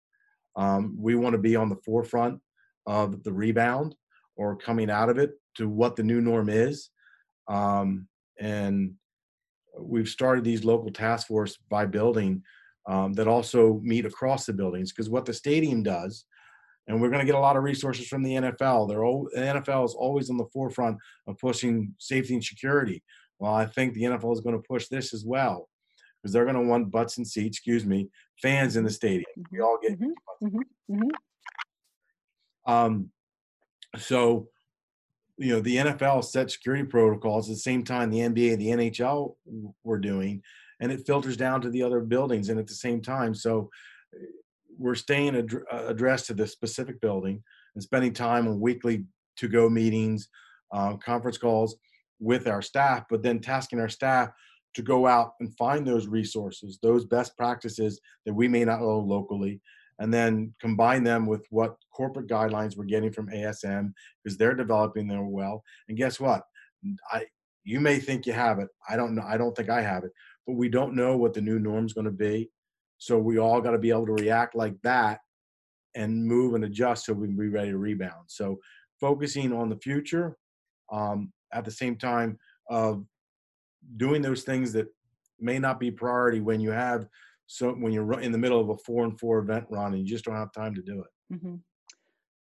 Um, 0.55 0.95
we 0.99 1.15
want 1.15 1.33
to 1.33 1.39
be 1.39 1.55
on 1.55 1.69
the 1.69 1.77
forefront 1.85 2.39
of 2.85 3.23
the 3.23 3.33
rebound 3.33 3.95
or 4.35 4.55
coming 4.55 4.89
out 4.89 5.09
of 5.09 5.17
it 5.17 5.31
to 5.55 5.69
what 5.69 5.95
the 5.95 6.03
new 6.03 6.21
norm 6.21 6.49
is. 6.49 6.89
Um, 7.47 8.07
and 8.39 8.93
we've 9.79 10.09
started 10.09 10.43
these 10.43 10.63
local 10.63 10.91
task 10.91 11.27
force 11.27 11.57
by 11.69 11.85
building 11.85 12.43
um, 12.87 13.13
that 13.13 13.27
also 13.27 13.79
meet 13.83 14.05
across 14.05 14.45
the 14.45 14.53
buildings 14.53 14.91
because 14.91 15.09
what 15.09 15.25
the 15.25 15.33
stadium 15.33 15.83
does 15.83 16.25
and 16.87 17.01
we're 17.01 17.09
going 17.09 17.19
to 17.19 17.25
get 17.25 17.35
a 17.35 17.39
lot 17.39 17.55
of 17.55 17.63
resources 17.63 18.07
from 18.07 18.23
the 18.23 18.33
NFL. 18.33 18.89
They're 18.89 19.05
all, 19.05 19.29
the 19.33 19.39
NFL 19.39 19.85
is 19.85 19.93
always 19.93 20.29
on 20.29 20.37
the 20.37 20.47
forefront 20.51 20.97
of 21.27 21.37
pushing 21.37 21.93
safety 21.97 22.33
and 22.33 22.43
security. 22.43 23.03
Well, 23.39 23.53
I 23.53 23.65
think 23.65 23.93
the 23.93 24.03
NFL 24.03 24.33
is 24.33 24.41
going 24.41 24.55
to 24.55 24.67
push 24.67 24.87
this 24.87 25.13
as 25.13 25.25
well 25.25 25.69
because 26.21 26.33
they're 26.33 26.45
going 26.45 26.55
to 26.55 26.61
want 26.61 26.91
butts 26.91 27.17
and 27.17 27.27
seats, 27.27 27.57
excuse 27.57 27.85
me, 27.85 28.09
fans 28.41 28.75
in 28.75 28.83
the 28.83 28.89
stadium. 28.89 29.25
We 29.51 29.61
all 29.61 29.77
get. 29.81 29.99
Mm-hmm. 29.99 30.45
Mm-hmm. 30.45 30.95
mm-hmm. 30.95 31.09
Um, 32.65 33.09
so, 33.97 34.47
you 35.37 35.53
know, 35.53 35.59
the 35.59 35.75
NFL 35.75 36.23
set 36.23 36.49
security 36.49 36.85
protocols 36.85 37.49
at 37.49 37.55
the 37.55 37.59
same 37.59 37.83
time 37.83 38.09
the 38.09 38.19
NBA 38.19 38.53
and 38.53 38.61
the 38.61 38.89
NHL 38.91 39.35
were 39.83 39.99
doing, 39.99 40.41
and 40.79 40.91
it 40.91 41.05
filters 41.05 41.35
down 41.35 41.61
to 41.61 41.69
the 41.69 41.83
other 41.83 41.99
buildings 41.99 42.49
and 42.49 42.59
at 42.59 42.67
the 42.67 42.73
same 42.73 43.01
time. 43.01 43.35
So, 43.35 43.69
we're 44.83 44.95
staying 44.95 45.35
ad- 45.35 45.63
uh, 45.71 45.85
addressed 45.87 46.27
to 46.27 46.33
the 46.33 46.45
specific 46.45 46.99
building 46.99 47.41
and 47.73 47.83
spending 47.83 48.13
time 48.13 48.47
on 48.47 48.59
weekly 48.59 49.05
to 49.37 49.47
go 49.47 49.69
meetings, 49.69 50.27
uh, 50.73 50.97
conference 50.97 51.37
calls 51.37 51.77
with 52.19 52.47
our 52.47 52.61
staff, 52.61 53.05
but 53.09 53.23
then 53.23 53.39
tasking 53.39 53.79
our 53.79 53.89
staff 53.89 54.29
to 54.75 54.81
go 54.81 55.07
out 55.07 55.33
and 55.39 55.55
find 55.55 55.87
those 55.87 56.07
resources, 56.07 56.79
those 56.83 57.05
best 57.05 57.37
practices 57.37 58.01
that 58.25 58.33
we 58.33 58.47
may 58.47 58.65
not 58.65 58.81
know 58.81 58.99
locally, 58.99 59.61
and 59.99 60.13
then 60.13 60.53
combine 60.59 61.03
them 61.03 61.25
with 61.25 61.45
what 61.49 61.77
corporate 61.95 62.27
guidelines 62.27 62.75
we're 62.75 62.83
getting 62.83 63.11
from 63.11 63.29
ASM 63.29 63.93
because 64.21 64.37
they're 64.37 64.55
developing 64.55 65.07
them 65.07 65.31
well. 65.31 65.63
And 65.87 65.97
guess 65.97 66.19
what? 66.19 66.43
I 67.11 67.25
you 67.63 67.79
may 67.79 67.99
think 67.99 68.25
you 68.25 68.33
have 68.33 68.59
it. 68.59 68.67
I 68.89 68.97
don't 68.97 69.15
know. 69.15 69.23
I 69.25 69.37
don't 69.37 69.55
think 69.55 69.69
I 69.69 69.81
have 69.81 70.03
it, 70.03 70.11
but 70.45 70.57
we 70.57 70.67
don't 70.67 70.95
know 70.95 71.15
what 71.15 71.33
the 71.33 71.39
new 71.39 71.59
norm 71.59 71.85
is 71.85 71.93
going 71.93 72.05
to 72.05 72.11
be. 72.11 72.49
So 73.03 73.17
we 73.17 73.37
all 73.37 73.59
got 73.59 73.71
to 73.71 73.77
be 73.77 73.89
able 73.89 74.05
to 74.05 74.13
react 74.13 74.55
like 74.55 74.81
that 74.83 75.19
and 75.93 76.25
move 76.25 76.53
and 76.53 76.63
adjust 76.63 77.05
so 77.05 77.11
we 77.11 77.27
can 77.27 77.35
be 77.35 77.49
ready 77.49 77.71
to 77.71 77.77
rebound. 77.77 78.23
So 78.27 78.59
focusing 79.01 79.51
on 79.51 79.67
the 79.67 79.75
future 79.75 80.37
um, 80.89 81.33
at 81.51 81.65
the 81.65 81.71
same 81.71 81.97
time 81.97 82.39
of 82.69 83.05
doing 83.97 84.21
those 84.21 84.43
things 84.43 84.71
that 84.71 84.87
may 85.37 85.59
not 85.59 85.81
be 85.81 85.91
priority 85.91 86.39
when 86.39 86.61
you 86.61 86.71
have 86.71 87.05
so 87.45 87.73
when 87.73 87.91
you're 87.91 88.21
in 88.21 88.31
the 88.31 88.37
middle 88.37 88.61
of 88.61 88.69
a 88.69 88.77
four 88.77 89.03
and 89.03 89.19
four 89.19 89.39
event 89.39 89.65
run 89.69 89.93
and 89.93 90.01
you 90.01 90.07
just 90.07 90.23
don't 90.23 90.35
have 90.35 90.53
time 90.53 90.73
to 90.73 90.81
do 90.81 91.01
it. 91.01 91.35
Mm-hmm. 91.35 91.55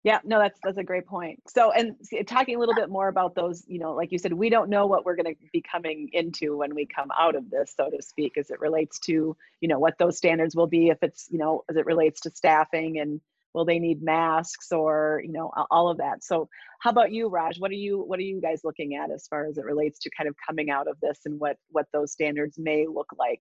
Yeah, 0.03 0.19
no, 0.23 0.39
that's 0.39 0.59
that's 0.63 0.79
a 0.79 0.83
great 0.83 1.05
point. 1.05 1.39
So, 1.47 1.71
and 1.71 1.95
talking 2.25 2.55
a 2.55 2.59
little 2.59 2.73
bit 2.73 2.89
more 2.89 3.07
about 3.07 3.35
those, 3.35 3.63
you 3.67 3.77
know, 3.77 3.93
like 3.93 4.11
you 4.11 4.17
said, 4.17 4.33
we 4.33 4.49
don't 4.49 4.69
know 4.69 4.87
what 4.87 5.05
we're 5.05 5.15
going 5.15 5.35
to 5.35 5.39
be 5.53 5.61
coming 5.61 6.09
into 6.13 6.57
when 6.57 6.73
we 6.73 6.87
come 6.87 7.09
out 7.17 7.35
of 7.35 7.51
this, 7.51 7.75
so 7.77 7.89
to 7.91 8.01
speak, 8.01 8.35
as 8.37 8.49
it 8.49 8.59
relates 8.59 8.97
to, 9.01 9.37
you 9.59 9.67
know, 9.67 9.77
what 9.77 9.93
those 9.99 10.17
standards 10.17 10.55
will 10.55 10.65
be. 10.65 10.87
If 10.87 10.97
it's, 11.03 11.27
you 11.29 11.37
know, 11.37 11.63
as 11.69 11.75
it 11.75 11.85
relates 11.85 12.19
to 12.21 12.31
staffing 12.31 12.97
and 12.99 13.21
will 13.53 13.65
they 13.65 13.77
need 13.77 14.01
masks 14.01 14.71
or, 14.71 15.21
you 15.23 15.31
know, 15.31 15.51
all 15.69 15.87
of 15.87 15.97
that. 15.97 16.23
So, 16.23 16.49
how 16.79 16.89
about 16.89 17.11
you, 17.11 17.27
Raj? 17.27 17.59
What 17.59 17.69
are 17.69 17.75
you 17.75 17.99
what 18.01 18.17
are 18.17 18.23
you 18.23 18.41
guys 18.41 18.61
looking 18.63 18.95
at 18.95 19.11
as 19.11 19.27
far 19.27 19.45
as 19.45 19.59
it 19.59 19.65
relates 19.65 19.99
to 19.99 20.09
kind 20.17 20.27
of 20.27 20.35
coming 20.47 20.71
out 20.71 20.87
of 20.87 20.99
this 21.01 21.19
and 21.25 21.39
what 21.39 21.57
what 21.69 21.85
those 21.93 22.11
standards 22.11 22.57
may 22.57 22.87
look 22.87 23.09
like? 23.19 23.39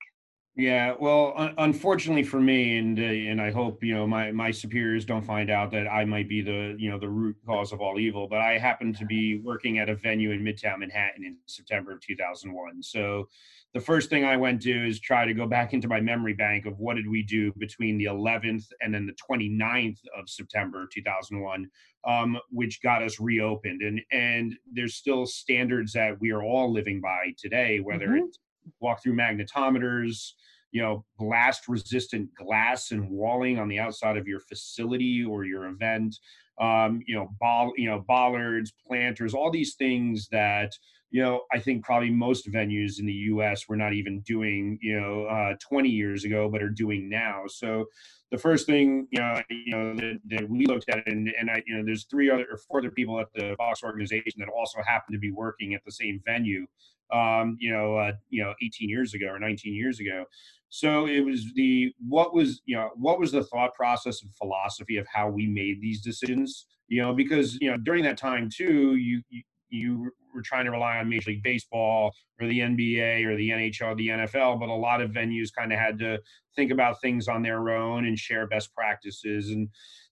Yeah, 0.56 0.94
well, 1.00 1.32
un- 1.36 1.54
unfortunately 1.58 2.24
for 2.24 2.40
me, 2.40 2.76
and 2.76 2.98
uh, 2.98 3.02
and 3.02 3.40
I 3.40 3.50
hope 3.52 3.82
you 3.84 3.94
know 3.94 4.06
my 4.06 4.32
my 4.32 4.50
superiors 4.50 5.04
don't 5.04 5.22
find 5.24 5.48
out 5.48 5.70
that 5.70 5.86
I 5.86 6.04
might 6.04 6.28
be 6.28 6.42
the 6.42 6.74
you 6.76 6.90
know 6.90 6.98
the 6.98 7.08
root 7.08 7.36
cause 7.46 7.72
of 7.72 7.80
all 7.80 8.00
evil. 8.00 8.26
But 8.28 8.40
I 8.40 8.58
happened 8.58 8.96
to 8.98 9.06
be 9.06 9.40
working 9.44 9.78
at 9.78 9.88
a 9.88 9.94
venue 9.94 10.32
in 10.32 10.40
Midtown 10.42 10.80
Manhattan 10.80 11.24
in 11.24 11.38
September 11.46 11.92
of 11.92 12.00
2001. 12.00 12.82
So 12.82 13.28
the 13.74 13.80
first 13.80 14.10
thing 14.10 14.24
I 14.24 14.36
went 14.36 14.60
to 14.62 14.86
is 14.88 14.98
try 14.98 15.24
to 15.24 15.32
go 15.32 15.46
back 15.46 15.72
into 15.72 15.86
my 15.86 16.00
memory 16.00 16.34
bank 16.34 16.66
of 16.66 16.78
what 16.80 16.96
did 16.96 17.08
we 17.08 17.22
do 17.22 17.52
between 17.56 17.96
the 17.96 18.06
11th 18.06 18.64
and 18.82 18.92
then 18.92 19.06
the 19.06 19.14
29th 19.14 20.00
of 20.18 20.28
September 20.28 20.88
2001, 20.92 21.70
um, 22.08 22.36
which 22.50 22.82
got 22.82 23.04
us 23.04 23.20
reopened. 23.20 23.82
And 23.82 24.00
and 24.10 24.56
there's 24.70 24.96
still 24.96 25.26
standards 25.26 25.92
that 25.92 26.20
we 26.20 26.32
are 26.32 26.42
all 26.42 26.72
living 26.72 27.00
by 27.00 27.34
today, 27.38 27.78
whether 27.78 28.08
Mhm. 28.08 28.26
it's 28.26 28.38
walk 28.80 29.02
through 29.02 29.14
magnetometers, 29.14 30.32
you 30.72 30.82
know, 30.82 31.04
blast 31.18 31.68
resistant 31.68 32.28
glass 32.34 32.90
and 32.90 33.10
walling 33.10 33.58
on 33.58 33.68
the 33.68 33.78
outside 33.78 34.16
of 34.16 34.26
your 34.26 34.40
facility 34.40 35.24
or 35.24 35.44
your 35.44 35.66
event, 35.66 36.16
um, 36.60 37.00
you 37.06 37.14
know, 37.14 37.28
ball, 37.40 37.72
you 37.76 37.88
know, 37.88 38.04
bollards, 38.06 38.72
planters, 38.86 39.34
all 39.34 39.50
these 39.50 39.74
things 39.74 40.28
that, 40.28 40.72
you 41.10 41.22
know, 41.22 41.42
I 41.52 41.58
think 41.58 41.84
probably 41.84 42.10
most 42.10 42.50
venues 42.52 43.00
in 43.00 43.06
the 43.06 43.12
U.S. 43.12 43.68
were 43.68 43.76
not 43.76 43.94
even 43.94 44.20
doing, 44.20 44.78
you 44.80 45.00
know, 45.00 45.24
uh, 45.24 45.54
20 45.60 45.88
years 45.88 46.24
ago, 46.24 46.48
but 46.48 46.62
are 46.62 46.68
doing 46.68 47.08
now. 47.08 47.44
So, 47.48 47.86
the 48.30 48.38
first 48.38 48.66
thing, 48.66 49.08
you 49.10 49.18
know, 49.18 49.42
you 49.50 49.72
know 49.72 49.94
that, 49.96 50.20
that 50.26 50.48
we 50.48 50.64
looked 50.66 50.88
at, 50.88 51.04
and, 51.06 51.32
and 51.38 51.50
I, 51.50 51.62
you 51.66 51.76
know, 51.76 51.84
there's 51.84 52.04
three 52.04 52.30
other 52.30 52.46
or 52.48 52.58
four 52.58 52.78
other 52.78 52.90
people 52.90 53.18
at 53.18 53.26
the 53.34 53.56
Bucks 53.58 53.82
organization 53.82 54.38
that 54.38 54.48
also 54.48 54.80
happen 54.86 55.12
to 55.12 55.18
be 55.18 55.32
working 55.32 55.74
at 55.74 55.84
the 55.84 55.90
same 55.90 56.20
venue 56.24 56.64
um, 57.12 57.56
you 57.60 57.72
know, 57.72 57.96
uh, 57.96 58.12
you 58.28 58.42
know, 58.42 58.54
18 58.62 58.88
years 58.88 59.14
ago 59.14 59.26
or 59.26 59.38
19 59.38 59.74
years 59.74 60.00
ago. 60.00 60.24
So 60.70 61.06
it 61.06 61.20
was 61.20 61.52
the 61.54 61.92
what 61.98 62.32
was 62.32 62.62
you 62.64 62.76
know 62.76 62.90
what 62.94 63.18
was 63.18 63.32
the 63.32 63.42
thought 63.42 63.74
process 63.74 64.22
and 64.22 64.32
philosophy 64.36 64.96
of 64.96 65.06
how 65.12 65.28
we 65.28 65.48
made 65.48 65.80
these 65.80 66.00
decisions. 66.00 66.66
You 66.88 67.02
know, 67.02 67.12
because 67.12 67.58
you 67.60 67.70
know 67.70 67.76
during 67.76 68.04
that 68.04 68.16
time 68.16 68.48
too, 68.48 68.94
you 68.94 69.22
you, 69.30 69.42
you 69.70 70.10
were 70.34 70.42
trying 70.42 70.64
to 70.64 70.70
rely 70.70 70.98
on 70.98 71.08
Major 71.08 71.30
League 71.30 71.42
Baseball 71.42 72.12
or 72.40 72.46
the 72.46 72.60
NBA 72.60 73.26
or 73.26 73.36
the 73.36 73.50
NHL, 73.50 73.96
the 73.96 74.08
NFL, 74.08 74.60
but 74.60 74.68
a 74.68 74.74
lot 74.74 75.00
of 75.00 75.10
venues 75.10 75.48
kind 75.56 75.72
of 75.72 75.78
had 75.78 75.98
to 76.00 76.18
think 76.56 76.70
about 76.70 77.00
things 77.00 77.28
on 77.28 77.42
their 77.42 77.70
own 77.70 78.06
and 78.06 78.18
share 78.18 78.46
best 78.46 78.74
practices. 78.74 79.50
And 79.50 79.68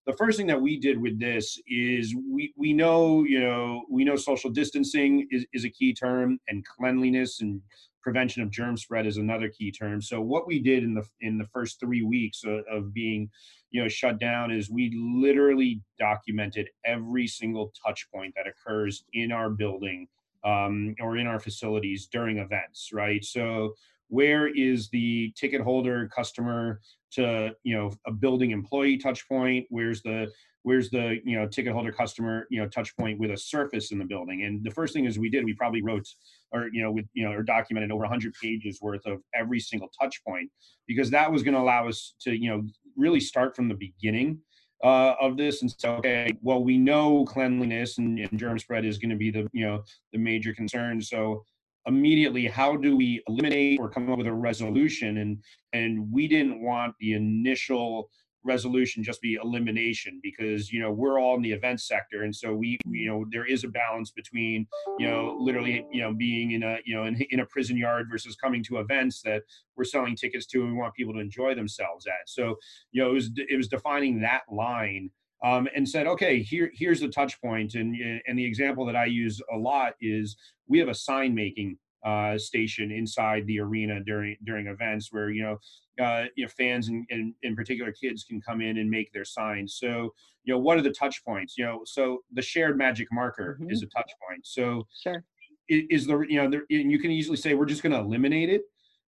the 0.06 0.12
first 0.14 0.38
thing 0.38 0.46
that 0.46 0.60
we 0.60 0.78
did 0.78 1.00
with 1.00 1.20
this 1.20 1.60
is 1.66 2.14
we 2.32 2.52
we 2.56 2.72
know 2.72 3.24
you 3.24 3.40
know 3.40 3.84
we 3.90 4.04
know 4.04 4.16
social 4.16 4.50
distancing 4.50 5.28
is, 5.30 5.44
is 5.52 5.64
a 5.64 5.70
key 5.70 5.92
term 5.92 6.38
and 6.48 6.64
cleanliness 6.64 7.40
and 7.42 7.60
prevention 8.08 8.42
of 8.42 8.50
germ 8.50 8.74
spread 8.74 9.06
is 9.06 9.18
another 9.18 9.50
key 9.50 9.70
term. 9.70 10.00
So 10.00 10.18
what 10.22 10.46
we 10.46 10.60
did 10.60 10.82
in 10.82 10.94
the 10.94 11.04
in 11.20 11.36
the 11.36 11.44
first 11.44 11.78
three 11.78 12.02
weeks 12.02 12.42
of, 12.42 12.60
of 12.70 12.94
being 12.94 13.28
you 13.70 13.82
know 13.82 13.88
shut 13.88 14.18
down 14.18 14.50
is 14.50 14.70
we 14.70 14.90
literally 14.96 15.82
documented 15.98 16.70
every 16.86 17.26
single 17.26 17.70
touch 17.84 18.08
point 18.10 18.32
that 18.34 18.46
occurs 18.46 19.04
in 19.12 19.30
our 19.30 19.50
building 19.50 20.08
um, 20.42 20.94
or 21.02 21.18
in 21.18 21.26
our 21.26 21.38
facilities 21.38 22.08
during 22.10 22.38
events 22.38 22.88
right? 22.94 23.22
So 23.22 23.74
where 24.08 24.48
is 24.48 24.88
the 24.88 25.30
ticket 25.36 25.60
holder 25.60 26.08
customer 26.08 26.80
to 27.10 27.50
you 27.62 27.76
know 27.76 27.92
a 28.06 28.10
building 28.10 28.52
employee 28.52 28.96
touch 28.96 29.28
point? 29.28 29.66
Where's 29.68 30.00
the 30.00 30.32
where's 30.62 30.90
the 30.90 31.18
you 31.24 31.38
know 31.38 31.46
ticket 31.46 31.72
holder 31.72 31.92
customer 31.92 32.46
you 32.50 32.60
know 32.60 32.68
touch 32.68 32.96
point 32.96 33.18
with 33.18 33.30
a 33.30 33.36
surface 33.36 33.92
in 33.92 33.98
the 33.98 34.04
building? 34.04 34.44
And 34.44 34.62
the 34.64 34.70
first 34.70 34.92
thing 34.92 35.04
is 35.04 35.18
we 35.18 35.30
did 35.30 35.44
we 35.44 35.54
probably 35.54 35.82
wrote 35.82 36.06
or 36.52 36.68
you 36.72 36.82
know 36.82 36.90
with 36.92 37.06
you 37.14 37.24
know 37.24 37.32
or 37.32 37.42
documented 37.42 37.90
over 37.90 38.02
100 38.02 38.34
pages 38.42 38.78
worth 38.80 39.04
of 39.06 39.20
every 39.34 39.60
single 39.60 39.88
touch 40.00 40.22
point 40.26 40.50
because 40.86 41.10
that 41.10 41.30
was 41.30 41.42
going 41.42 41.54
to 41.54 41.60
allow 41.60 41.88
us 41.88 42.14
to 42.20 42.32
you 42.32 42.50
know 42.50 42.62
really 42.96 43.20
start 43.20 43.54
from 43.54 43.68
the 43.68 43.74
beginning 43.74 44.38
uh, 44.84 45.14
of 45.20 45.36
this 45.36 45.62
and 45.62 45.70
say 45.70 45.88
okay 45.88 46.32
well 46.40 46.62
we 46.62 46.78
know 46.78 47.24
cleanliness 47.24 47.98
and, 47.98 48.18
and 48.18 48.38
germ 48.38 48.58
spread 48.58 48.84
is 48.84 48.98
going 48.98 49.10
to 49.10 49.16
be 49.16 49.30
the 49.30 49.48
you 49.52 49.66
know 49.66 49.82
the 50.12 50.18
major 50.18 50.54
concern. 50.54 51.00
So 51.00 51.44
immediately 51.86 52.46
how 52.46 52.76
do 52.76 52.96
we 52.96 53.22
eliminate 53.28 53.80
or 53.80 53.88
come 53.88 54.10
up 54.10 54.18
with 54.18 54.26
a 54.26 54.32
resolution? 54.32 55.18
And 55.18 55.38
and 55.72 56.12
we 56.12 56.28
didn't 56.28 56.62
want 56.62 56.94
the 57.00 57.14
initial 57.14 58.10
resolution 58.48 59.04
just 59.04 59.20
be 59.20 59.34
elimination 59.34 60.18
because 60.22 60.72
you 60.72 60.80
know 60.80 60.90
we're 60.90 61.20
all 61.20 61.36
in 61.36 61.42
the 61.42 61.52
event 61.52 61.80
sector. 61.80 62.22
And 62.22 62.34
so 62.34 62.54
we, 62.54 62.78
you 62.86 63.08
know 63.08 63.24
there 63.30 63.44
is 63.44 63.64
a 63.64 63.68
balance 63.68 64.10
between 64.10 64.66
you 64.98 65.06
know 65.06 65.36
literally 65.38 65.86
you 65.92 66.00
know 66.00 66.12
being 66.12 66.52
in 66.52 66.62
a 66.62 66.78
you 66.84 66.96
know 66.96 67.04
in, 67.04 67.20
in 67.30 67.40
a 67.40 67.46
prison 67.46 67.76
yard 67.76 68.08
versus 68.10 68.34
coming 68.34 68.64
to 68.64 68.78
events 68.78 69.22
that 69.22 69.42
we're 69.76 69.84
selling 69.84 70.16
tickets 70.16 70.46
to 70.46 70.62
and 70.62 70.72
we 70.72 70.78
want 70.78 70.94
people 70.94 71.14
to 71.14 71.20
enjoy 71.20 71.54
themselves 71.54 72.06
at. 72.06 72.28
So 72.28 72.56
you 72.90 73.02
know 73.02 73.10
it 73.10 73.14
was 73.14 73.30
it 73.36 73.56
was 73.56 73.68
defining 73.68 74.20
that 74.22 74.42
line 74.50 75.10
um, 75.44 75.68
and 75.74 75.88
said, 75.88 76.06
okay, 76.06 76.42
here 76.42 76.70
here's 76.74 77.00
the 77.00 77.08
touch 77.08 77.40
point, 77.40 77.74
and 77.74 77.94
and 78.26 78.38
the 78.38 78.44
example 78.44 78.84
that 78.86 78.96
I 78.96 79.04
use 79.06 79.40
a 79.52 79.56
lot 79.56 79.94
is 80.00 80.36
we 80.66 80.78
have 80.78 80.88
a 80.88 80.94
sign 80.94 81.34
making 81.34 81.78
uh, 82.04 82.38
station 82.38 82.90
inside 82.90 83.46
the 83.46 83.60
arena 83.60 84.00
during 84.04 84.36
during 84.44 84.66
events 84.66 85.08
where 85.12 85.30
you 85.30 85.42
know 85.42 85.58
uh, 85.98 86.24
you 86.36 86.44
know 86.44 86.48
fans 86.56 86.88
and, 86.88 87.06
and 87.10 87.34
in 87.42 87.54
particular 87.56 87.92
kids 87.92 88.24
can 88.24 88.40
come 88.40 88.60
in 88.60 88.78
and 88.78 88.88
make 88.90 89.12
their 89.12 89.24
signs. 89.24 89.76
So 89.78 90.12
you 90.44 90.54
know 90.54 90.58
what 90.58 90.78
are 90.78 90.82
the 90.82 90.90
touch 90.92 91.24
points? 91.24 91.56
You 91.58 91.64
know, 91.64 91.82
so 91.84 92.22
the 92.32 92.42
shared 92.42 92.78
magic 92.78 93.08
marker 93.12 93.58
Mhm. 93.60 93.72
is 93.72 93.82
a 93.82 93.86
touch 93.86 94.10
point. 94.26 94.46
So 94.46 94.86
Sure. 95.02 95.24
is 95.68 96.06
the 96.06 96.18
you 96.28 96.42
know 96.42 96.48
there, 96.50 96.64
and 96.70 96.90
you 96.90 96.98
can 96.98 97.10
easily 97.10 97.36
say 97.36 97.54
we're 97.54 97.66
just 97.66 97.82
going 97.82 97.92
to 97.92 97.98
eliminate 97.98 98.48
it 98.48 98.62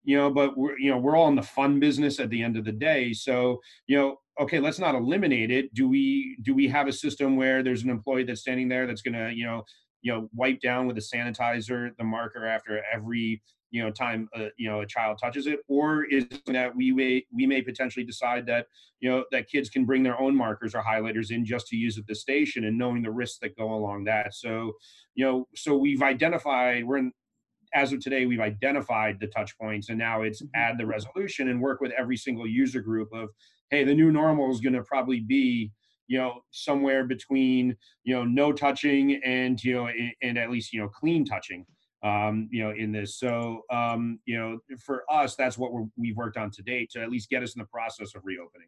you 0.03 0.15
know 0.15 0.29
but 0.29 0.57
we're 0.57 0.77
you 0.79 0.89
know 0.89 0.97
we're 0.97 1.15
all 1.17 1.27
in 1.27 1.35
the 1.35 1.41
fun 1.41 1.77
business 1.79 2.19
at 2.21 2.29
the 2.29 2.41
end 2.41 2.55
of 2.57 2.63
the 2.63 2.71
day 2.71 3.11
so 3.11 3.59
you 3.87 3.97
know 3.97 4.17
okay 4.39 4.57
let's 4.59 4.79
not 4.79 4.95
eliminate 4.95 5.51
it 5.51 5.73
do 5.73 5.87
we 5.89 6.37
do 6.41 6.53
we 6.55 6.67
have 6.69 6.87
a 6.87 6.93
system 6.93 7.35
where 7.35 7.61
there's 7.63 7.83
an 7.83 7.89
employee 7.89 8.23
that's 8.23 8.39
standing 8.41 8.69
there 8.69 8.87
that's 8.87 9.01
going 9.01 9.13
to 9.13 9.29
you 9.35 9.45
know 9.45 9.61
you 10.01 10.11
know 10.13 10.29
wipe 10.33 10.59
down 10.61 10.87
with 10.87 10.97
a 10.97 11.01
sanitizer 11.01 11.91
the 11.97 12.03
marker 12.03 12.45
after 12.45 12.81
every 12.93 13.41
you 13.71 13.81
know 13.83 13.91
time 13.91 14.27
uh, 14.35 14.47
you 14.57 14.69
know 14.69 14.81
a 14.81 14.85
child 14.85 15.17
touches 15.21 15.47
it 15.47 15.59
or 15.67 16.03
is 16.05 16.25
it 16.31 16.41
that 16.47 16.75
we 16.75 16.91
may 16.91 17.25
we 17.33 17.45
may 17.45 17.61
potentially 17.61 18.05
decide 18.05 18.45
that 18.45 18.67
you 18.99 19.09
know 19.09 19.25
that 19.31 19.47
kids 19.47 19.69
can 19.69 19.85
bring 19.85 20.03
their 20.03 20.19
own 20.19 20.35
markers 20.35 20.73
or 20.75 20.81
highlighters 20.81 21.31
in 21.31 21.45
just 21.45 21.67
to 21.67 21.75
use 21.75 21.97
at 21.97 22.05
the 22.07 22.15
station 22.15 22.63
and 22.65 22.77
knowing 22.77 23.01
the 23.03 23.11
risks 23.11 23.39
that 23.41 23.55
go 23.57 23.73
along 23.73 24.03
that 24.05 24.33
so 24.33 24.73
you 25.15 25.25
know 25.25 25.47
so 25.55 25.77
we've 25.77 26.01
identified 26.01 26.85
we're 26.85 26.97
in 26.97 27.11
as 27.73 27.93
of 27.93 27.99
today 27.99 28.25
we've 28.25 28.39
identified 28.39 29.19
the 29.19 29.27
touch 29.27 29.57
points 29.57 29.89
and 29.89 29.97
now 29.99 30.21
it's 30.21 30.41
Mhm. 30.41 30.49
add 30.55 30.77
the 30.77 30.85
resolution 30.87 31.47
and 31.49 31.61
work 31.61 31.81
with 31.81 31.91
every 31.91 32.17
single 32.17 32.47
user 32.47 32.81
group 32.81 33.09
of 33.13 33.29
hey 33.69 33.83
the 33.83 33.93
new 33.93 34.11
normal 34.11 34.51
is 34.51 34.59
going 34.61 34.73
to 34.73 34.83
probably 34.83 35.19
be 35.19 35.71
you 36.07 36.17
know 36.17 36.41
somewhere 36.51 37.05
between 37.05 37.77
you 38.03 38.15
know 38.15 38.25
no 38.25 38.51
touching 38.51 39.21
and 39.23 39.63
you 39.63 39.73
know 39.73 39.87
and 40.21 40.37
at 40.37 40.49
least 40.49 40.73
you 40.73 40.79
know 40.79 40.89
clean 40.89 41.25
touching 41.25 41.65
um 42.03 42.47
you 42.51 42.63
know 42.63 42.71
in 42.71 42.91
this 42.91 43.17
so 43.17 43.63
um 43.71 44.19
you 44.25 44.37
know 44.37 44.57
for 44.79 45.03
us 45.11 45.35
that's 45.35 45.57
what 45.57 45.73
we're, 45.73 45.85
we've 45.97 46.15
worked 46.15 46.37
on 46.37 46.49
to 46.49 46.61
date 46.61 46.89
to 46.89 47.01
at 47.01 47.09
least 47.09 47.29
get 47.29 47.43
us 47.43 47.55
in 47.55 47.59
the 47.59 47.67
process 47.67 48.15
of 48.15 48.21
reopening 48.23 48.67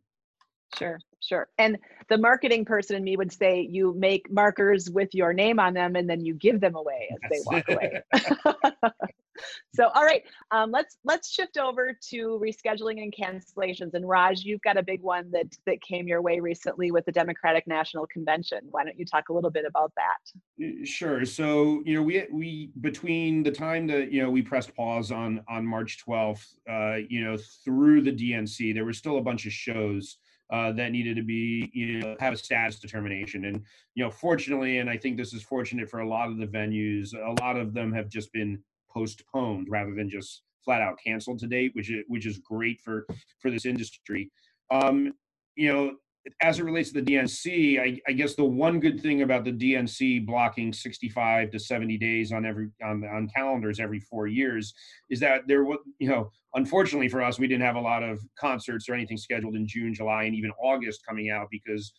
Sure, 0.77 0.99
sure. 1.19 1.49
And 1.57 1.77
the 2.09 2.17
marketing 2.17 2.65
person 2.65 2.95
in 2.95 3.03
me 3.03 3.17
would 3.17 3.31
say 3.31 3.67
you 3.69 3.93
make 3.97 4.31
markers 4.31 4.89
with 4.89 5.13
your 5.13 5.33
name 5.33 5.59
on 5.59 5.73
them 5.73 5.95
and 5.95 6.09
then 6.09 6.23
you 6.23 6.33
give 6.33 6.61
them 6.61 6.75
away 6.75 7.09
as 7.11 7.19
they 7.29 7.39
walk 7.45 7.67
away. 7.67 8.01
so 9.75 9.87
all 9.93 10.03
right, 10.03 10.23
um, 10.51 10.71
let's 10.71 10.97
let's 11.03 11.31
shift 11.31 11.57
over 11.57 11.97
to 12.09 12.41
rescheduling 12.43 13.01
and 13.01 13.13
cancellations. 13.13 13.93
And 13.93 14.07
Raj, 14.07 14.43
you've 14.43 14.61
got 14.61 14.77
a 14.77 14.83
big 14.83 15.01
one 15.01 15.29
that 15.31 15.55
that 15.65 15.81
came 15.81 16.07
your 16.07 16.21
way 16.21 16.39
recently 16.39 16.91
with 16.91 17.05
the 17.05 17.11
Democratic 17.11 17.67
National 17.67 18.07
Convention. 18.07 18.59
Why 18.69 18.83
don't 18.83 18.97
you 18.97 19.05
talk 19.05 19.29
a 19.29 19.33
little 19.33 19.51
bit 19.51 19.65
about 19.65 19.91
that? 19.95 20.85
Sure. 20.85 21.25
So 21.25 21.81
you 21.85 21.95
know, 21.95 22.01
we 22.01 22.25
we 22.31 22.71
between 22.81 23.43
the 23.43 23.51
time 23.51 23.87
that 23.87 24.11
you 24.11 24.21
know 24.21 24.29
we 24.29 24.41
pressed 24.41 24.75
pause 24.75 25.11
on 25.11 25.43
on 25.49 25.65
March 25.65 25.99
twelfth, 25.99 26.55
uh, 26.69 26.97
you 27.09 27.23
know, 27.23 27.37
through 27.63 28.01
the 28.01 28.11
DNC, 28.11 28.73
there 28.73 28.85
were 28.85 28.93
still 28.93 29.17
a 29.17 29.21
bunch 29.21 29.45
of 29.45 29.53
shows 29.53 30.17
uh, 30.51 30.71
that 30.73 30.91
needed 30.91 31.15
to 31.15 31.23
be 31.23 31.71
you 31.73 31.99
know 31.99 32.15
have 32.19 32.33
a 32.33 32.37
status 32.37 32.79
determination, 32.79 33.45
and 33.45 33.63
you 33.95 34.03
know, 34.03 34.11
fortunately, 34.11 34.79
and 34.79 34.89
I 34.89 34.97
think 34.97 35.17
this 35.17 35.33
is 35.33 35.41
fortunate 35.43 35.89
for 35.89 36.01
a 36.01 36.07
lot 36.07 36.29
of 36.29 36.37
the 36.37 36.47
venues, 36.47 37.13
a 37.13 37.41
lot 37.41 37.57
of 37.57 37.73
them 37.73 37.93
have 37.93 38.09
just 38.09 38.31
been 38.33 38.61
postponed 38.93 39.67
rather 39.69 39.93
than 39.93 40.09
just 40.09 40.43
flat 40.63 40.81
out 40.81 40.97
canceled 41.03 41.39
to 41.39 41.47
date, 41.47 41.71
which 41.73 41.89
is 41.89 42.03
which 42.07 42.25
is 42.25 42.37
great 42.39 42.79
for 42.81 43.05
for 43.39 43.51
this 43.51 43.65
industry. 43.65 44.31
Um, 44.69 45.13
you 45.55 45.71
know, 45.71 45.95
as 46.41 46.59
it 46.59 46.63
relates 46.63 46.91
to 46.91 47.01
the 47.01 47.13
DNC, 47.13 47.79
I, 47.79 47.99
I 48.07 48.13
guess 48.13 48.35
the 48.35 48.45
one 48.45 48.79
good 48.79 49.01
thing 49.01 49.23
about 49.23 49.43
the 49.43 49.51
DNC 49.51 50.25
blocking 50.25 50.71
65 50.71 51.49
to 51.51 51.59
70 51.59 51.97
days 51.97 52.31
on 52.31 52.45
every 52.45 52.69
on 52.83 53.03
on 53.03 53.29
calendars 53.35 53.79
every 53.79 53.99
four 53.99 54.27
years 54.27 54.73
is 55.09 55.19
that 55.19 55.47
there 55.47 55.63
was 55.63 55.79
you 55.99 56.09
know 56.09 56.29
unfortunately 56.53 57.09
for 57.09 57.21
us 57.21 57.39
we 57.39 57.47
didn't 57.47 57.65
have 57.65 57.75
a 57.75 57.81
lot 57.81 58.03
of 58.03 58.19
concerts 58.39 58.87
or 58.87 58.93
anything 58.93 59.17
scheduled 59.17 59.55
in 59.55 59.67
June, 59.67 59.93
July, 59.93 60.23
and 60.23 60.35
even 60.35 60.51
August 60.61 61.05
coming 61.07 61.29
out 61.29 61.47
because 61.49 61.91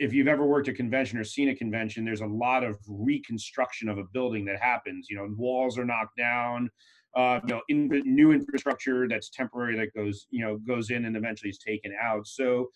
if 0.00 0.14
you've 0.14 0.28
ever 0.28 0.46
worked 0.46 0.66
a 0.66 0.72
convention 0.72 1.18
or 1.18 1.24
seen 1.24 1.50
a 1.50 1.54
convention, 1.54 2.06
there's 2.06 2.22
a 2.22 2.26
lot 2.26 2.64
of 2.64 2.78
reconstruction 2.88 3.86
of 3.88 3.98
a 3.98 4.04
building 4.14 4.46
that 4.46 4.58
happens. 4.58 5.08
You 5.10 5.16
know, 5.16 5.28
walls 5.36 5.78
are 5.78 5.84
knocked 5.84 6.16
down. 6.16 6.70
Uh, 7.14 7.40
you 7.46 7.54
know, 7.54 7.60
in, 7.68 7.88
new 8.06 8.32
infrastructure 8.32 9.06
that's 9.08 9.28
temporary 9.28 9.76
that 9.76 9.92
goes, 9.94 10.26
you 10.30 10.42
know, 10.42 10.56
goes 10.58 10.90
in 10.90 11.04
and 11.04 11.16
eventually 11.16 11.50
is 11.50 11.58
taken 11.58 11.92
out. 12.00 12.26
So, 12.26 12.70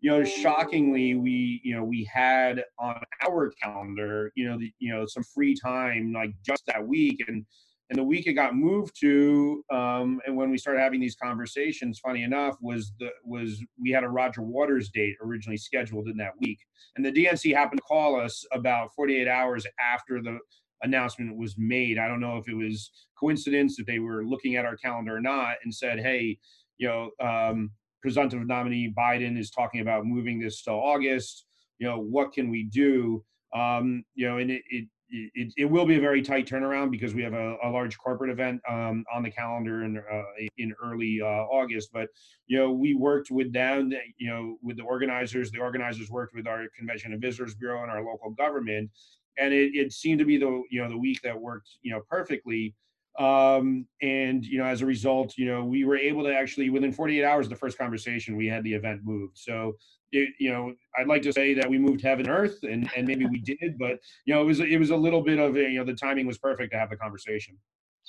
you 0.00 0.10
know, 0.10 0.24
shockingly, 0.24 1.16
we, 1.16 1.60
you 1.62 1.76
know, 1.76 1.84
we 1.84 2.08
had 2.10 2.64
on 2.78 3.02
our 3.28 3.52
calendar, 3.62 4.32
you 4.34 4.48
know, 4.48 4.58
the, 4.58 4.72
you 4.78 4.94
know, 4.94 5.04
some 5.06 5.24
free 5.24 5.54
time 5.54 6.14
like 6.14 6.30
just 6.46 6.64
that 6.66 6.86
week, 6.86 7.22
and 7.28 7.44
and 7.90 7.98
the 7.98 8.04
week 8.04 8.28
it 8.28 8.34
got 8.34 8.54
moved 8.54 8.98
to, 9.00 9.64
um, 9.72 10.20
and 10.24 10.36
when 10.36 10.48
we 10.48 10.56
started 10.56 10.80
having 10.80 11.00
these 11.00 11.16
conversations, 11.16 11.98
funny 11.98 12.22
enough, 12.22 12.56
was 12.60 12.92
the 13.00 13.10
was 13.24 13.62
we 13.80 13.90
had 13.90 14.04
a 14.04 14.08
Roger 14.08 14.42
Waters 14.42 14.90
date 14.90 15.16
originally 15.20 15.56
scheduled 15.56 16.06
in 16.06 16.16
that 16.18 16.32
week, 16.40 16.60
and 16.94 17.04
the 17.04 17.10
DNC 17.10 17.52
happened 17.52 17.78
to 17.78 17.82
call 17.82 18.18
us 18.18 18.44
about 18.52 18.94
48 18.94 19.26
hours 19.26 19.66
after 19.80 20.22
the 20.22 20.38
announcement 20.82 21.36
was 21.36 21.56
made. 21.58 21.98
I 21.98 22.06
don't 22.06 22.20
know 22.20 22.36
if 22.36 22.48
it 22.48 22.54
was 22.54 22.92
coincidence 23.18 23.80
if 23.80 23.86
they 23.86 23.98
were 23.98 24.24
looking 24.24 24.54
at 24.54 24.64
our 24.64 24.76
calendar 24.76 25.16
or 25.16 25.20
not, 25.20 25.56
and 25.64 25.74
said, 25.74 25.98
"Hey, 25.98 26.38
you 26.78 26.86
know, 26.86 27.10
um, 27.20 27.72
presumptive 28.02 28.46
nominee 28.46 28.94
Biden 28.96 29.36
is 29.36 29.50
talking 29.50 29.80
about 29.80 30.06
moving 30.06 30.38
this 30.38 30.62
to 30.62 30.70
August. 30.70 31.44
You 31.80 31.88
know, 31.88 31.98
what 31.98 32.32
can 32.32 32.50
we 32.50 32.62
do?" 32.62 33.24
Um, 33.52 34.04
you 34.14 34.28
know, 34.28 34.38
and 34.38 34.48
it, 34.48 34.62
it 34.70 34.86
it, 35.10 35.52
it 35.56 35.64
will 35.64 35.86
be 35.86 35.96
a 35.96 36.00
very 36.00 36.22
tight 36.22 36.46
turnaround 36.46 36.90
because 36.90 37.14
we 37.14 37.22
have 37.22 37.32
a, 37.32 37.56
a 37.64 37.68
large 37.70 37.98
corporate 37.98 38.30
event 38.30 38.60
um, 38.68 39.04
on 39.12 39.22
the 39.22 39.30
calendar 39.30 39.84
in 39.84 39.98
uh, 39.98 40.22
in 40.58 40.74
early 40.82 41.20
uh, 41.22 41.26
August. 41.26 41.90
But 41.92 42.08
you 42.46 42.58
know, 42.58 42.70
we 42.70 42.94
worked 42.94 43.30
with 43.30 43.52
them. 43.52 43.92
You 44.18 44.30
know, 44.30 44.56
with 44.62 44.76
the 44.76 44.82
organizers. 44.82 45.50
The 45.50 45.58
organizers 45.58 46.10
worked 46.10 46.34
with 46.34 46.46
our 46.46 46.66
Convention 46.76 47.12
and 47.12 47.20
Visitors 47.20 47.54
Bureau 47.54 47.82
and 47.82 47.90
our 47.90 48.04
local 48.04 48.30
government, 48.30 48.90
and 49.38 49.52
it, 49.52 49.74
it 49.74 49.92
seemed 49.92 50.18
to 50.20 50.24
be 50.24 50.36
the 50.36 50.62
you 50.70 50.82
know 50.82 50.88
the 50.88 50.98
week 50.98 51.20
that 51.22 51.38
worked 51.38 51.68
you 51.82 51.92
know 51.92 52.00
perfectly. 52.08 52.74
Um, 53.20 53.86
and 54.00 54.46
you 54.46 54.56
know, 54.56 54.64
as 54.64 54.80
a 54.80 54.86
result, 54.86 55.36
you 55.36 55.44
know, 55.44 55.62
we 55.62 55.84
were 55.84 55.96
able 55.96 56.24
to 56.24 56.34
actually 56.34 56.70
within 56.70 56.90
48 56.90 57.22
hours 57.22 57.46
of 57.46 57.50
the 57.50 57.56
first 57.56 57.76
conversation, 57.76 58.34
we 58.34 58.46
had 58.46 58.64
the 58.64 58.72
event 58.72 59.02
moved. 59.04 59.36
So 59.36 59.76
it, 60.10 60.30
you 60.38 60.50
know, 60.50 60.74
I'd 60.98 61.06
like 61.06 61.20
to 61.22 61.32
say 61.32 61.52
that 61.52 61.68
we 61.68 61.78
moved 61.78 62.00
heaven 62.00 62.26
and 62.26 62.34
earth, 62.34 62.62
and 62.62 62.88
and 62.96 63.06
maybe 63.06 63.26
we 63.26 63.38
did, 63.38 63.78
but 63.78 63.98
you 64.24 64.34
know, 64.34 64.40
it 64.40 64.46
was 64.46 64.60
it 64.60 64.78
was 64.78 64.88
a 64.88 64.96
little 64.96 65.20
bit 65.20 65.38
of 65.38 65.54
a, 65.56 65.60
you 65.60 65.78
know 65.78 65.84
the 65.84 65.94
timing 65.94 66.26
was 66.26 66.38
perfect 66.38 66.72
to 66.72 66.78
have 66.78 66.88
the 66.88 66.96
conversation. 66.96 67.58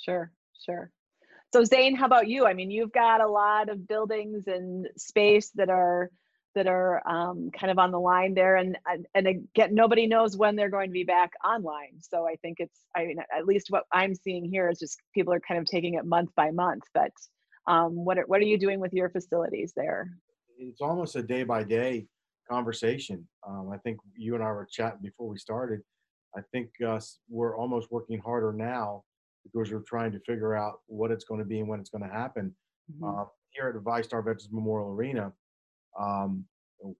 Sure, 0.00 0.32
sure. 0.64 0.90
So 1.52 1.62
Zane, 1.62 1.94
how 1.94 2.06
about 2.06 2.28
you? 2.28 2.46
I 2.46 2.54
mean, 2.54 2.70
you've 2.70 2.92
got 2.92 3.20
a 3.20 3.28
lot 3.28 3.68
of 3.68 3.86
buildings 3.86 4.46
and 4.46 4.88
space 4.96 5.50
that 5.56 5.68
are 5.68 6.10
that 6.54 6.66
are 6.66 7.06
um, 7.08 7.50
kind 7.58 7.70
of 7.70 7.78
on 7.78 7.90
the 7.90 8.00
line 8.00 8.34
there, 8.34 8.56
and 8.56 8.76
and 9.14 9.26
again, 9.26 9.74
nobody 9.74 10.06
knows 10.06 10.36
when 10.36 10.56
they're 10.56 10.70
going 10.70 10.88
to 10.88 10.92
be 10.92 11.04
back 11.04 11.30
online. 11.44 12.00
So 12.00 12.26
I 12.26 12.36
think 12.36 12.58
it's, 12.60 12.80
I 12.96 13.06
mean, 13.06 13.18
at 13.36 13.46
least 13.46 13.66
what 13.70 13.84
I'm 13.92 14.14
seeing 14.14 14.44
here 14.44 14.68
is 14.68 14.78
just 14.78 14.98
people 15.14 15.32
are 15.32 15.40
kind 15.40 15.60
of 15.60 15.66
taking 15.66 15.94
it 15.94 16.04
month 16.04 16.30
by 16.36 16.50
month. 16.50 16.84
But 16.94 17.12
um, 17.66 18.04
what 18.04 18.18
are, 18.18 18.24
what 18.26 18.40
are 18.40 18.44
you 18.44 18.58
doing 18.58 18.80
with 18.80 18.92
your 18.92 19.10
facilities 19.10 19.72
there? 19.76 20.08
it's 20.58 20.80
almost 20.80 21.16
a 21.16 21.22
day 21.22 21.42
by 21.42 21.62
day 21.62 22.06
conversation. 22.50 23.26
Um, 23.46 23.70
I 23.72 23.78
think 23.78 23.98
you 24.16 24.34
and 24.34 24.42
I 24.42 24.48
were 24.48 24.68
chatting 24.70 25.00
before 25.02 25.28
we 25.28 25.38
started. 25.38 25.80
I 26.36 26.40
think 26.52 26.70
uh, 26.86 27.00
we're 27.28 27.56
almost 27.56 27.90
working 27.90 28.18
harder 28.18 28.52
now 28.52 29.02
because 29.44 29.72
we're 29.72 29.80
trying 29.80 30.12
to 30.12 30.20
figure 30.20 30.56
out 30.56 30.80
what 30.86 31.10
it's 31.10 31.24
going 31.24 31.40
to 31.40 31.46
be 31.46 31.60
and 31.60 31.68
when 31.68 31.80
it's 31.80 31.90
going 31.90 32.08
to 32.08 32.14
happen. 32.14 32.54
Mm-hmm. 32.92 33.20
Uh, 33.20 33.24
here 33.50 33.68
at 33.68 33.74
the 33.74 33.80
VyStar 33.80 34.24
Veterans 34.24 34.48
Memorial 34.50 34.90
Arena, 34.90 35.32
um, 35.98 36.44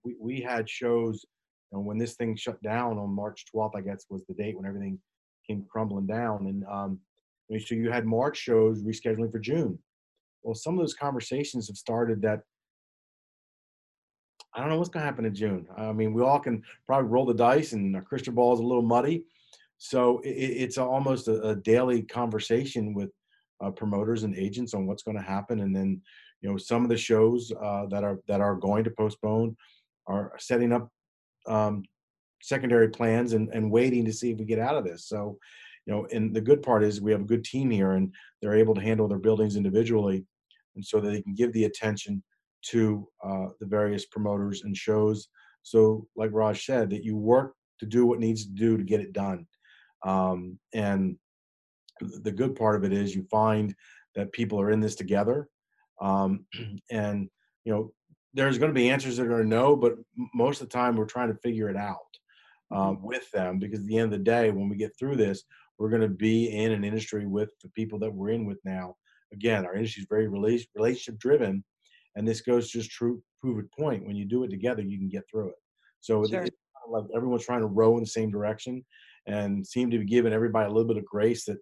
we, 0.05 0.17
we 0.21 0.41
had 0.41 0.69
shows 0.69 1.25
and 1.73 1.85
when 1.85 1.99
this 1.99 2.15
thing 2.15 2.37
shut 2.37 2.63
down 2.63 2.99
on 2.99 3.11
March 3.11 3.47
12th, 3.55 3.75
I 3.75 3.81
guess 3.81 4.05
was 4.11 4.23
the 4.29 4.35
date 4.35 4.57
when 4.57 4.67
everything 4.67 4.99
came 5.47 5.65
crumbling 5.71 6.07
down. 6.07 6.47
And 6.47 6.65
um, 6.71 7.01
so 7.67 7.75
you 7.75 7.91
had 7.91 8.07
March 8.07 8.37
shows 8.37 8.83
rescheduling 8.83 9.33
for 9.33 9.39
June. 9.39 9.79
Well, 10.43 10.55
some 10.55 10.75
of 10.75 10.81
those 10.81 10.95
conversations 10.95 11.69
have 11.69 11.77
started 11.77 12.21
that 12.23 12.43
I 14.55 14.61
don't 14.61 14.69
know 14.69 14.77
what's 14.77 14.91
going 14.91 15.03
to 15.03 15.07
happen 15.07 15.25
in 15.25 15.35
June. 15.35 15.67
I 15.79 15.93
mean, 15.93 16.13
we 16.13 16.23
all 16.23 16.39
can 16.39 16.63
probably 16.87 17.09
roll 17.09 17.25
the 17.25 17.33
dice, 17.33 17.73
and 17.73 17.97
our 17.97 18.03
crystal 18.03 18.35
ball 18.35 18.53
is 18.53 18.61
a 18.61 18.65
little 18.65 18.83
muddy. 18.83 19.25
So 19.79 20.19
it, 20.19 20.29
it's 20.29 20.77
almost 20.77 21.27
a, 21.29 21.41
a, 21.49 21.57
daily 21.57 22.03
conversation 22.03 22.93
with 22.93 23.09
uh, 23.65 23.71
promoters 23.71 24.25
and 24.25 24.37
agents 24.37 24.75
on 24.75 24.87
what's 24.87 25.03
going 25.03 25.17
to 25.17 25.23
happen. 25.23 25.61
And 25.61 25.75
then, 25.75 26.03
you 26.43 26.51
know, 26.51 26.59
some 26.59 26.83
of 26.83 26.91
the 26.91 26.97
shows 26.97 27.53
uh, 27.63 27.87
that 27.87 28.05
are 28.05 28.19
that 28.29 28.41
are 28.41 28.57
going 28.57 28.85
to 28.85 28.91
postpone 28.91 29.57
are 30.07 30.33
setting 30.39 30.73
up 30.73 30.89
um, 31.47 31.85
secondary 32.43 32.89
plans 32.89 33.33
and, 33.33 33.49
and 33.55 33.71
waiting 33.71 34.05
to 34.05 34.13
see 34.13 34.33
if 34.33 34.39
we 34.39 34.45
get 34.45 34.59
out 34.59 34.77
of 34.77 34.85
this. 34.85 35.07
So, 35.07 35.39
you 35.87 35.93
know, 35.93 36.07
and 36.13 36.35
the 36.35 36.41
good 36.41 36.63
part 36.63 36.83
is 36.83 37.01
we 37.01 37.13
have 37.13 37.21
a 37.23 37.25
good 37.33 37.45
team 37.45 37.71
here, 37.71 37.93
and 37.93 38.13
they're 38.41 38.57
able 38.57 38.75
to 38.75 38.81
handle 38.81 39.09
their 39.09 39.19
buildings 39.19 39.57
individually, 39.57 40.25
and 40.75 40.85
so 40.85 41.01
that 41.01 41.11
they 41.11 41.23
can 41.23 41.35
give 41.35 41.53
the 41.53 41.65
attention 41.65 42.23
to 42.71 43.09
uh, 43.25 43.47
the 43.61 43.67
various 43.67 44.07
promoters 44.07 44.63
and 44.65 44.77
shows. 44.77 45.29
So, 45.63 46.07
like 46.17 46.31
Raj 46.33 46.65
said, 46.65 46.91
that 46.91 47.05
you 47.05 47.17
work 47.17 47.55
to 47.79 47.87
do 47.87 48.05
what 48.07 48.21
needs 48.21 48.45
to 48.47 48.53
do 48.53 48.77
to 48.77 48.85
get 48.85 49.01
it 49.01 49.13
done. 49.13 49.47
Um, 50.05 50.59
and 50.75 51.17
the 52.01 52.33
good 52.33 52.57
part 52.57 52.77
of 52.77 52.85
it 52.85 52.93
is 52.93 53.15
you 53.15 53.25
find 53.31 53.75
that 54.17 54.33
people 54.33 54.61
are 54.61 54.71
in 54.71 54.81
this 54.81 54.97
together. 54.97 55.49
Um, 56.03 56.47
and, 56.91 57.31
you 57.65 57.73
know, 57.73 57.93
there's 58.35 58.59
going 58.59 58.71
to 58.71 58.75
be 58.75 58.91
answers 58.91 59.17
that 59.17 59.25
are 59.25 59.29
going 59.29 59.43
to 59.43 59.49
know, 59.49 59.77
but 59.77 59.95
most 60.35 60.61
of 60.61 60.69
the 60.69 60.73
time 60.73 60.97
we're 60.97 61.05
trying 61.05 61.33
to 61.33 61.39
figure 61.41 61.69
it 61.69 61.77
out 61.77 61.99
um, 62.71 63.03
with 63.03 63.31
them 63.31 63.59
because 63.59 63.81
at 63.81 63.87
the 63.87 63.99
end 63.99 64.13
of 64.13 64.19
the 64.19 64.25
day, 64.25 64.51
when 64.51 64.69
we 64.69 64.77
get 64.77 64.97
through 64.99 65.17
this, 65.17 65.45
we're 65.79 65.91
going 65.91 66.03
to 66.03 66.09
be 66.09 66.47
in 66.51 66.73
an 66.73 66.85
industry 66.85 67.27
with 67.27 67.51
the 67.63 67.69
people 67.71 67.99
that 67.99 68.13
we're 68.13 68.31
in 68.31 68.47
with 68.47 68.59
now. 68.65 68.97
Again, 69.33 69.65
our 69.65 69.75
industry 69.75 70.03
is 70.03 70.07
very 70.09 70.29
relationship 70.29 71.19
driven, 71.19 71.65
and 72.17 72.27
this 72.27 72.41
goes 72.41 72.71
just 72.71 72.91
true 72.91 73.23
prove 73.41 73.59
it 73.59 73.73
point. 73.73 74.07
When 74.07 74.17
you 74.17 74.25
do 74.25 74.45
it 74.45 74.51
together, 74.51 74.83
you 74.83 74.99
can 74.99 75.09
get 75.09 75.25
through 75.31 75.49
it. 75.49 75.57
So 76.01 76.25
sure. 76.25 76.43
it's 76.43 76.57
like 76.89 77.05
everyone's 77.15 77.45
trying 77.45 77.61
to 77.61 77.67
row 77.67 77.97
in 77.97 78.03
the 78.03 78.09
same 78.09 78.31
direction 78.31 78.85
and 79.27 79.67
seem 79.67 79.91
to 79.91 79.99
be 79.99 80.05
giving 80.05 80.33
everybody 80.33 80.67
a 80.67 80.73
little 80.73 80.89
bit 80.89 80.97
of 80.97 81.05
grace 81.05 81.45
that 81.47 81.59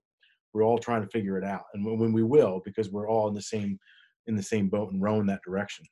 we're 0.53 0.65
all 0.65 0.79
trying 0.79 1.03
to 1.03 1.09
figure 1.09 1.39
it 1.39 1.45
out. 1.45 1.65
And 1.75 1.85
when, 1.85 1.99
when 1.99 2.13
we 2.13 2.23
will, 2.23 2.61
because 2.65 2.91
we're 2.91 3.09
all 3.09 3.29
in 3.29 3.35
the 3.35 3.43
same 3.43 3.79
in 4.27 4.37
the 4.37 4.43
same 4.43 4.69
boat 4.69 4.93
and 4.93 5.03
row 5.03 5.21
in 5.21 5.27
that 5.27 5.41
direction. 5.45 5.85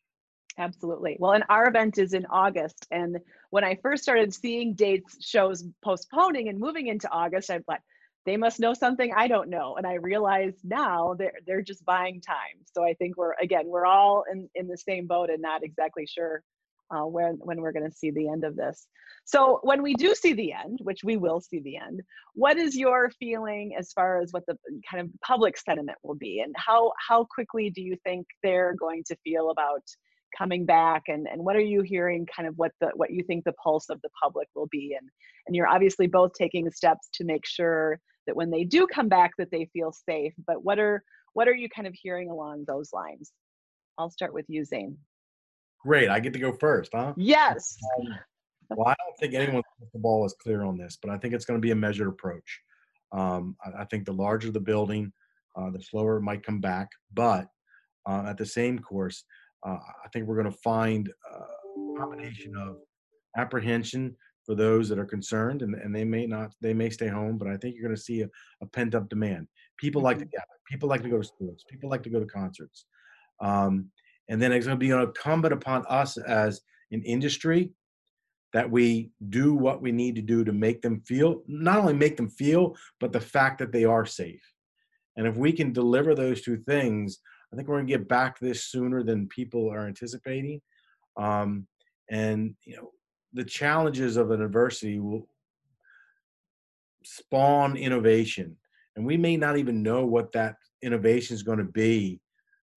Absolutely. 0.58 1.16
Well, 1.20 1.32
and 1.32 1.44
our 1.48 1.68
event 1.68 1.98
is 1.98 2.14
in 2.14 2.26
August. 2.26 2.86
And 2.90 3.18
when 3.50 3.64
I 3.64 3.78
first 3.80 4.02
started 4.02 4.34
seeing 4.34 4.74
dates, 4.74 5.16
shows 5.24 5.64
postponing 5.84 6.48
and 6.48 6.58
moving 6.58 6.88
into 6.88 7.08
August, 7.10 7.50
I 7.50 7.60
thought, 7.60 7.80
they 8.26 8.36
must 8.36 8.60
know 8.60 8.74
something 8.74 9.10
I 9.16 9.26
don't 9.26 9.48
know. 9.48 9.76
And 9.76 9.86
I 9.86 9.94
realize 9.94 10.52
now 10.62 11.14
they're 11.18 11.38
they're 11.46 11.62
just 11.62 11.82
buying 11.86 12.20
time. 12.20 12.62
So 12.74 12.84
I 12.84 12.92
think 12.94 13.16
we're 13.16 13.32
again 13.40 13.66
we're 13.66 13.86
all 13.86 14.24
in 14.30 14.50
in 14.54 14.68
the 14.68 14.76
same 14.76 15.06
boat 15.06 15.30
and 15.30 15.40
not 15.40 15.64
exactly 15.64 16.06
sure 16.06 16.42
uh, 16.90 17.04
when 17.04 17.38
when 17.40 17.60
we're 17.60 17.72
going 17.72 17.88
to 17.88 17.96
see 17.96 18.10
the 18.10 18.28
end 18.28 18.44
of 18.44 18.56
this. 18.56 18.86
So 19.24 19.60
when 19.62 19.82
we 19.82 19.94
do 19.94 20.14
see 20.14 20.32
the 20.32 20.52
end, 20.52 20.78
which 20.82 21.04
we 21.04 21.16
will 21.16 21.40
see 21.40 21.60
the 21.60 21.76
end, 21.76 22.00
what 22.34 22.56
is 22.56 22.76
your 22.76 23.10
feeling 23.18 23.74
as 23.78 23.92
far 23.92 24.20
as 24.20 24.32
what 24.32 24.44
the 24.46 24.56
kind 24.90 25.04
of 25.04 25.10
public 25.22 25.58
sentiment 25.58 25.98
will 26.02 26.14
be, 26.14 26.40
and 26.40 26.54
how 26.56 26.92
how 27.06 27.24
quickly 27.24 27.70
do 27.70 27.82
you 27.82 27.96
think 28.04 28.26
they're 28.42 28.74
going 28.74 29.04
to 29.08 29.16
feel 29.24 29.50
about 29.50 29.82
coming 30.36 30.64
back? 30.66 31.02
And, 31.08 31.26
and 31.26 31.42
what 31.42 31.56
are 31.56 31.60
you 31.60 31.82
hearing 31.82 32.26
kind 32.34 32.48
of 32.48 32.54
what 32.56 32.72
the 32.80 32.90
what 32.94 33.10
you 33.10 33.22
think 33.22 33.44
the 33.44 33.52
pulse 33.62 33.88
of 33.90 34.00
the 34.02 34.10
public 34.22 34.48
will 34.54 34.68
be? 34.70 34.96
And 34.98 35.08
and 35.46 35.56
you're 35.56 35.68
obviously 35.68 36.06
both 36.06 36.32
taking 36.34 36.70
steps 36.70 37.08
to 37.14 37.24
make 37.24 37.46
sure 37.46 37.98
that 38.26 38.36
when 38.36 38.50
they 38.50 38.64
do 38.64 38.86
come 38.86 39.08
back 39.08 39.32
that 39.38 39.50
they 39.50 39.70
feel 39.72 39.90
safe 39.90 40.34
but 40.46 40.62
what 40.62 40.78
are 40.78 41.02
what 41.32 41.48
are 41.48 41.54
you 41.54 41.68
kind 41.68 41.86
of 41.86 41.94
hearing 41.94 42.30
along 42.30 42.64
those 42.66 42.90
lines? 42.92 43.32
I'll 43.98 44.10
start 44.10 44.32
with 44.32 44.46
you 44.48 44.64
zane 44.64 44.96
great 45.80 46.08
i 46.08 46.20
get 46.20 46.32
to 46.32 46.38
go 46.38 46.52
first 46.52 46.90
huh? 46.94 47.12
Yes. 47.16 47.76
Um, 47.98 48.18
well 48.76 48.88
i 48.88 48.94
don't 48.98 49.16
think 49.18 49.34
anyone's 49.34 49.64
the 49.92 49.98
ball 49.98 50.24
is 50.24 50.34
clear 50.42 50.64
on 50.64 50.76
this 50.76 50.98
but 51.00 51.10
i 51.10 51.18
think 51.18 51.34
it's 51.34 51.44
going 51.44 51.58
to 51.58 51.64
be 51.64 51.70
a 51.70 51.76
measured 51.76 52.08
approach. 52.08 52.60
Um, 53.10 53.56
I, 53.64 53.82
I, 53.82 53.84
think 53.86 54.04
the 54.04 54.12
larger 54.12 54.50
the 54.50 54.60
building 54.60 55.10
uh, 55.56 55.70
the 55.70 55.82
slower 55.82 56.18
it 56.18 56.22
might 56.22 56.44
come 56.44 56.60
back 56.60 56.88
but 57.14 57.46
uh, 58.06 58.24
at 58.28 58.36
the 58.36 58.44
same 58.44 58.78
course 58.78 59.24
uh, 59.66 59.78
i 60.04 60.08
think 60.12 60.26
we're 60.26 60.40
going 60.40 60.52
to 60.52 60.58
find 60.58 61.10
a 61.32 61.98
combination 61.98 62.54
of 62.56 62.76
apprehension 63.38 64.14
for 64.44 64.54
those 64.54 64.88
that 64.88 64.98
are 64.98 65.04
concerned 65.04 65.62
and, 65.62 65.74
and 65.74 65.94
they 65.94 66.04
may 66.04 66.26
not 66.26 66.52
they 66.60 66.74
may 66.74 66.90
stay 66.90 67.08
home 67.08 67.38
but 67.38 67.48
i 67.48 67.56
think 67.56 67.74
you're 67.74 67.84
going 67.84 67.96
to 67.96 68.00
see 68.00 68.22
a, 68.22 68.28
a 68.62 68.66
pent 68.66 68.94
up 68.94 69.08
demand. 69.08 69.46
People 69.78 70.02
like 70.02 70.18
to 70.18 70.24
mm-hmm. 70.24 70.30
gather. 70.32 70.46
People 70.68 70.88
like 70.88 71.02
to 71.02 71.08
go 71.08 71.18
to 71.18 71.24
sports 71.24 71.64
people 71.68 71.88
like 71.88 72.02
to 72.02 72.10
go 72.10 72.18
to 72.18 72.26
concerts. 72.26 72.86
Um, 73.40 73.90
and 74.28 74.40
then 74.40 74.52
it's 74.52 74.66
going 74.66 74.78
to 74.78 74.84
be 74.84 74.90
incumbent 74.90 75.54
upon 75.54 75.84
us 75.88 76.16
as 76.18 76.60
an 76.90 77.02
industry 77.02 77.70
that 78.52 78.70
we 78.70 79.10
do 79.28 79.54
what 79.54 79.82
we 79.82 79.92
need 79.92 80.14
to 80.16 80.22
do 80.22 80.44
to 80.44 80.52
make 80.52 80.80
them 80.80 81.00
feel 81.00 81.42
not 81.46 81.78
only 81.78 81.94
make 81.94 82.16
them 82.16 82.28
feel 82.28 82.74
but 83.00 83.12
the 83.12 83.20
fact 83.20 83.58
that 83.58 83.72
they 83.72 83.84
are 83.84 84.06
safe 84.06 84.42
and 85.16 85.26
if 85.26 85.36
we 85.36 85.52
can 85.52 85.72
deliver 85.72 86.14
those 86.14 86.40
two 86.40 86.56
things 86.56 87.18
i 87.52 87.56
think 87.56 87.68
we're 87.68 87.76
going 87.76 87.86
to 87.86 87.92
get 87.92 88.08
back 88.08 88.38
to 88.38 88.44
this 88.44 88.64
sooner 88.64 89.02
than 89.02 89.28
people 89.28 89.70
are 89.70 89.86
anticipating 89.86 90.60
um, 91.16 91.66
and 92.10 92.54
you 92.64 92.76
know 92.76 92.90
the 93.34 93.44
challenges 93.44 94.16
of 94.16 94.30
an 94.30 94.40
adversity 94.40 94.98
will 94.98 95.28
spawn 97.04 97.76
innovation. 97.76 98.56
And 98.96 99.04
we 99.04 99.16
may 99.16 99.36
not 99.36 99.56
even 99.56 99.82
know 99.82 100.04
what 100.04 100.32
that 100.32 100.56
innovation 100.82 101.34
is 101.34 101.42
going 101.42 101.58
to 101.58 101.64
be 101.64 102.20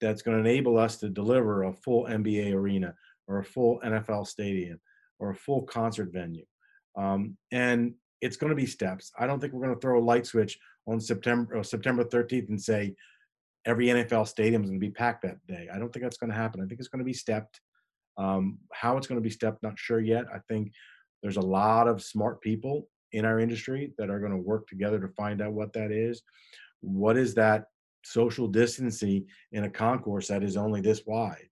that's 0.01 0.21
going 0.21 0.41
to 0.41 0.49
enable 0.49 0.77
us 0.77 0.97
to 0.97 1.09
deliver 1.09 1.63
a 1.63 1.73
full 1.73 2.05
NBA 2.05 2.53
arena 2.53 2.93
or 3.27 3.39
a 3.39 3.43
full 3.43 3.79
NFL 3.85 4.27
stadium 4.27 4.79
or 5.19 5.29
a 5.29 5.35
full 5.35 5.61
concert 5.63 6.11
venue. 6.11 6.45
Um, 6.97 7.37
and 7.51 7.93
it's 8.21 8.37
going 8.37 8.49
to 8.49 8.55
be 8.55 8.65
steps. 8.65 9.11
I 9.17 9.27
don't 9.27 9.39
think 9.39 9.53
we're 9.53 9.65
going 9.65 9.75
to 9.75 9.79
throw 9.79 9.99
a 9.99 10.03
light 10.03 10.25
switch 10.25 10.57
on 10.87 10.99
September 10.99 11.57
uh, 11.57 11.63
September 11.63 12.03
13th 12.03 12.49
and 12.49 12.61
say 12.61 12.95
every 13.65 13.87
NFL 13.87 14.27
stadium 14.27 14.63
is 14.63 14.69
going 14.69 14.79
to 14.79 14.85
be 14.85 14.91
packed 14.91 15.23
that 15.23 15.37
day. 15.47 15.67
I 15.73 15.77
don't 15.77 15.93
think 15.93 16.03
that's 16.03 16.17
going 16.17 16.31
to 16.31 16.35
happen. 16.35 16.61
I 16.61 16.65
think 16.65 16.79
it's 16.79 16.89
going 16.89 16.99
to 16.99 17.05
be 17.05 17.13
stepped. 17.13 17.61
Um, 18.17 18.59
how 18.73 18.97
it's 18.97 19.07
going 19.07 19.19
to 19.19 19.23
be 19.23 19.29
stepped, 19.29 19.63
not 19.63 19.79
sure 19.79 19.99
yet. 19.99 20.25
I 20.33 20.39
think 20.49 20.73
there's 21.21 21.37
a 21.37 21.41
lot 21.41 21.87
of 21.87 22.03
smart 22.03 22.41
people 22.41 22.87
in 23.13 23.25
our 23.25 23.39
industry 23.39 23.93
that 23.97 24.09
are 24.09 24.19
going 24.19 24.31
to 24.31 24.37
work 24.37 24.67
together 24.67 24.99
to 24.99 25.07
find 25.09 25.41
out 25.41 25.53
what 25.53 25.73
that 25.73 25.91
is. 25.91 26.23
What 26.81 27.17
is 27.17 27.35
that 27.35 27.65
social 28.03 28.47
distancing 28.47 29.25
in 29.51 29.63
a 29.63 29.69
concourse 29.69 30.27
that 30.27 30.43
is 30.43 30.57
only 30.57 30.81
this 30.81 31.03
wide? 31.05 31.47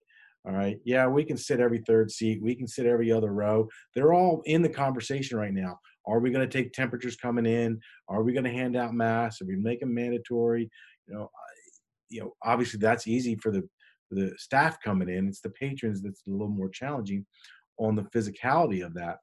All 0.45 0.53
right. 0.53 0.77
Yeah, 0.85 1.07
we 1.07 1.25
can 1.25 1.37
sit 1.37 1.59
every 1.59 1.79
third 1.79 2.09
seat. 2.09 2.41
We 2.41 2.55
can 2.55 2.67
sit 2.67 2.85
every 2.85 3.11
other 3.11 3.33
row. 3.33 3.67
They're 3.93 4.13
all 4.13 4.41
in 4.45 4.61
the 4.61 4.69
conversation 4.69 5.37
right 5.37 5.53
now. 5.53 5.77
Are 6.07 6.19
we 6.19 6.31
going 6.31 6.47
to 6.47 6.57
take 6.57 6.71
temperatures 6.71 7.17
coming 7.17 7.45
in? 7.45 7.79
Are 8.07 8.23
we 8.23 8.33
going 8.33 8.45
to 8.45 8.51
hand 8.51 8.75
out 8.75 8.93
masks? 8.93 9.41
Are 9.41 9.45
we 9.45 9.57
make 9.57 9.81
them 9.81 9.93
mandatory? 9.93 10.69
You 11.07 11.13
know, 11.13 11.29
you 12.09 12.21
know, 12.21 12.33
obviously 12.43 12.79
that's 12.79 13.07
easy 13.07 13.35
for 13.35 13.51
the 13.51 13.67
for 14.07 14.15
the 14.15 14.33
staff 14.37 14.79
coming 14.81 15.09
in. 15.09 15.27
It's 15.27 15.41
the 15.41 15.51
patrons 15.51 16.01
that's 16.01 16.23
a 16.27 16.31
little 16.31 16.47
more 16.47 16.69
challenging 16.69 17.25
on 17.77 17.95
the 17.95 18.03
physicality 18.03 18.83
of 18.83 18.93
that. 18.95 19.17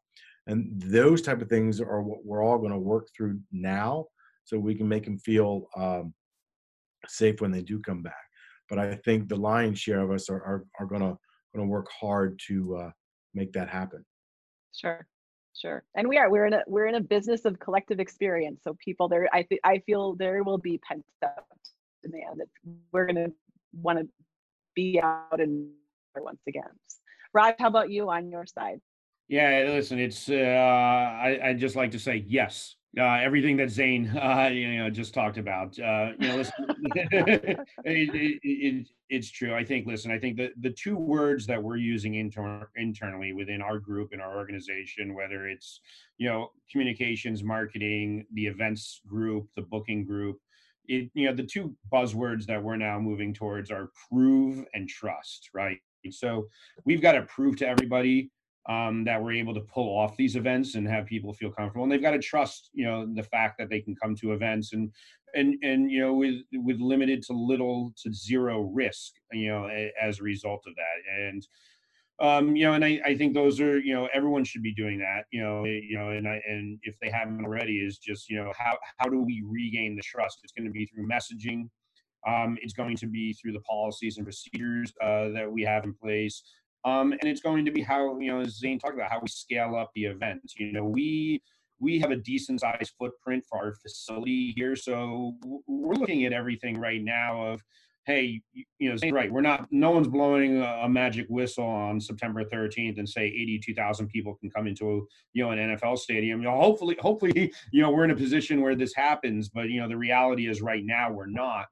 And 0.47 0.81
those 0.81 1.23
type 1.23 1.43
of 1.43 1.49
things 1.49 1.81
are 1.81 2.03
what 2.03 2.25
we're 2.25 2.45
all 2.45 2.59
going 2.59 2.73
to 2.73 2.79
work 2.79 3.09
through 3.17 3.41
now, 3.51 4.07
so 4.45 4.59
we 4.59 4.77
can 4.77 4.89
make 4.89 5.05
them 5.05 5.19
feel 5.19 5.67
um, 5.77 6.15
safe 7.09 7.41
when 7.41 7.51
they 7.51 7.63
do 7.63 7.81
come 7.81 8.03
back. 8.03 8.15
But 8.69 8.79
I 8.79 8.97
think 8.97 9.29
the 9.29 9.37
lion's 9.37 9.79
share 9.79 10.01
of 10.01 10.11
us 10.11 10.29
are 10.29 10.43
are, 10.43 10.65
are 10.81 10.87
going 10.87 11.03
to 11.03 11.17
going 11.55 11.67
to 11.67 11.71
work 11.71 11.89
hard 12.01 12.41
to 12.49 12.77
uh, 12.77 12.91
make 13.35 13.53
that 13.53 13.69
happen. 13.69 14.05
Sure, 14.75 15.07
sure. 15.55 15.85
And 15.97 16.09
we 16.09 16.19
are 16.19 16.31
we're 16.31 16.47
in 16.47 16.55
a 16.55 16.63
we're 16.67 16.87
in 16.87 16.97
a 16.97 17.01
business 17.01 17.45
of 17.45 17.59
collective 17.59 18.01
experience. 18.01 18.61
So 18.65 18.77
people 18.85 19.09
there, 19.09 19.29
I 19.33 19.43
th- 19.43 19.61
I 19.65 19.79
feel 19.87 20.15
there 20.15 20.43
will 20.43 20.59
be 20.59 20.79
pent 20.79 21.05
up 21.25 21.47
demand 22.03 22.41
that 22.41 22.49
we're 22.93 23.07
going 23.07 23.17
to 23.17 23.33
want 23.73 23.99
to 23.99 24.09
be 24.75 25.01
out 25.01 25.41
and 25.41 25.71
once 26.17 26.41
again. 26.49 26.65
Raj, 27.33 27.55
how 27.59 27.69
about 27.69 27.91
you 27.91 28.09
on 28.11 28.31
your 28.31 28.47
side? 28.47 28.81
Yeah, 29.29 29.65
listen, 29.69 29.99
it's 29.99 30.29
uh, 30.29 30.35
I 30.35 31.41
I 31.43 31.55
just 31.55 31.77
like 31.77 31.91
to 31.93 31.99
say 31.99 32.25
yes. 32.27 32.77
Uh, 32.99 33.19
everything 33.23 33.59
that 33.59 33.69
Zane 33.69 34.09
uh, 34.17 34.49
you 34.53 34.79
know 34.79 34.91
just 34.91 35.13
talked 35.13 35.39
about. 35.39 35.79
Uh, 35.79 36.13
you 36.19 36.29
know, 36.29 36.37
listen, 36.37 36.55
it, 36.95 37.59
it, 37.85 38.41
it, 38.43 38.89
it's 39.11 39.31
true. 39.31 39.55
I 39.55 39.65
think. 39.65 39.87
Listen, 39.87 40.11
I 40.11 40.19
think 40.19 40.37
the 40.37 40.51
the 40.61 40.71
two 40.71 40.97
words 40.97 41.47
that 41.47 41.63
we're 41.63 41.77
using 41.77 42.15
inter- 42.15 42.69
internally 42.77 43.33
within 43.33 43.61
our 43.61 43.79
group 43.79 44.11
and 44.13 44.23
our 44.23 44.37
organization, 44.37 45.15
whether 45.15 45.47
it's 45.47 45.81
you 46.19 46.29
know 46.29 46.51
communications, 46.71 47.43
marketing, 47.43 48.27
the 48.33 48.47
events 48.47 49.01
group, 49.07 49.49
the 49.57 49.63
booking 49.63 50.05
group, 50.05 50.39
it, 50.89 51.11
you 51.15 51.27
know 51.27 51.35
the 51.35 51.43
two 51.43 51.75
buzzwords 51.93 52.47
that 52.47 52.63
we're 52.63 52.77
now 52.77 52.99
moving 52.99 53.35
towards 53.35 53.71
are 53.71 53.91
prove 54.09 54.65
and 54.75 54.89
trust 54.89 55.51
right 55.55 55.79
so 56.11 56.47
we've 56.85 57.03
got 57.03 57.13
to 57.13 57.23
prove 57.23 57.57
to 57.57 57.67
everybody 57.67 58.31
um, 58.69 59.05
that 59.05 59.23
we're 59.23 59.33
able 59.33 59.55
to 59.55 59.61
pull 59.61 59.97
off 59.97 60.17
these 60.17 60.37
events 60.37 60.75
and 60.75 60.89
have 60.89 61.07
people 61.07 61.33
feel 61.33 61.51
comfortable 61.51 61.85
and 61.85 61.93
they've 61.93 62.03
got 62.03 62.13
to 62.13 62.19
trust 62.19 62.71
you 62.73 62.85
know 62.85 63.07
the 63.15 63.23
fact 63.23 63.59
that 63.59 63.69
they 63.69 63.81
can 63.81 63.95
come 63.95 64.15
to 64.17 64.33
events 64.33 64.73
and 64.73 64.91
and 65.35 65.57
and 65.63 65.91
you 65.91 66.01
know 66.01 66.15
with 66.15 66.37
with 66.53 66.81
limited 66.81 67.23
to 67.23 67.33
little 67.33 67.93
to 68.03 68.13
zero 68.13 68.63
risk 68.63 69.13
you 69.33 69.49
know 69.49 69.69
as 70.01 70.21
a 70.21 70.23
result 70.23 70.63
of 70.67 70.75
that 70.75 71.25
and 71.29 71.47
um, 72.19 72.57
you 72.57 72.65
know, 72.65 72.73
and 72.73 72.85
I, 72.85 72.99
I 73.05 73.17
think 73.17 73.35
those 73.35 73.61
are, 73.61 73.79
you 73.79 73.93
know, 73.93 74.09
everyone 74.15 74.45
should 74.45 74.63
be 74.63 74.73
doing 74.73 74.99
that, 75.01 75.25
you 75.33 75.43
know, 75.43 75.65
eh, 75.65 75.81
you 75.87 75.99
know, 75.99 76.11
and 76.11 76.27
I, 76.27 76.41
and 76.49 76.79
if 76.83 76.95
they 77.01 77.11
haven't 77.11 77.45
already 77.45 77.77
is 77.77 77.99
just, 77.99 78.31
you 78.31 78.37
know, 78.37 78.53
how, 78.57 78.79
how 78.97 79.09
do 79.09 79.21
we 79.21 79.45
regain 79.47 79.97
the 79.97 80.03
trust? 80.03 80.41
It's 80.43 80.53
going 80.53 80.67
to 80.67 80.73
be 80.73 80.87
through 80.87 81.07
messaging. 81.07 81.69
Um, 82.27 82.57
it's 82.63 82.73
going 82.73 82.97
to 82.97 83.07
be 83.07 83.35
through 83.35 83.53
the 83.53 83.61
policies 83.61 84.17
and 84.17 84.25
procedures 84.25 84.95
uh, 85.03 85.29
that 85.29 85.51
we 85.51 85.63
have 85.63 85.85
in 85.85 85.93
place. 85.93 86.43
Um, 86.87 87.13
and 87.13 87.25
it's 87.25 87.41
going 87.41 87.65
to 87.65 87.73
be 87.73 87.83
how, 87.83 88.19
you 88.21 88.33
know, 88.33 88.45
Zane 88.45 88.79
talked 88.79 88.95
about, 88.95 89.11
how 89.11 89.19
we 89.21 89.29
scale 89.29 89.75
up 89.75 89.91
the 89.95 90.05
event. 90.05 90.41
You 90.57 90.73
know, 90.73 90.85
we, 90.85 91.43
we 91.81 91.99
have 91.99 92.13
a 92.13 92.17
decent 92.17 92.61
sized 92.61 92.93
footprint 92.97 93.45
for 93.49 93.59
our 93.59 93.75
facility 93.75 94.55
here. 94.57 94.77
So 94.77 95.35
we're 95.67 95.95
looking 95.95 96.25
at 96.25 96.33
everything 96.33 96.79
right 96.79 97.03
now 97.03 97.45
of, 97.45 97.61
hey, 98.07 98.41
you 98.79 98.95
know, 98.95 99.11
right, 99.11 99.33
we're 99.33 99.41
not, 99.41 99.67
no 99.73 99.91
one's 99.91 100.07
blowing 100.07 100.63
a, 100.63 100.83
a, 100.85 100.89
magic 100.89 101.27
whistle 101.29 101.67
on 101.67 102.01
September 102.01 102.45
13th 102.45 102.99
and 102.99 103.09
say 103.09 103.27
82,000 103.27 104.07
people 104.07 104.37
can 104.37 104.49
come 104.49 104.69
into, 104.69 105.09
you 105.33 105.45
know, 105.45 105.51
an 105.51 105.59
NFL 105.59 105.99
stadium. 105.99 106.39
You 106.41 106.47
know, 106.47 106.61
hopefully, 106.61 106.97
hopefully, 107.01 107.53
you 107.73 107.83
know, 107.83 107.91
we're 107.91 108.05
in 108.05 108.13
a 108.13 108.17
position 108.17 108.61
where 108.61 108.77
this 108.77 108.95
happens, 108.95 109.49
but 109.49 109.71
you 109.71 109.81
know, 109.81 109.89
the 109.89 109.97
reality 109.97 110.49
is 110.49 110.63
right 110.63 110.85
now 110.85 111.11
we're 111.11 111.27
not. 111.27 111.67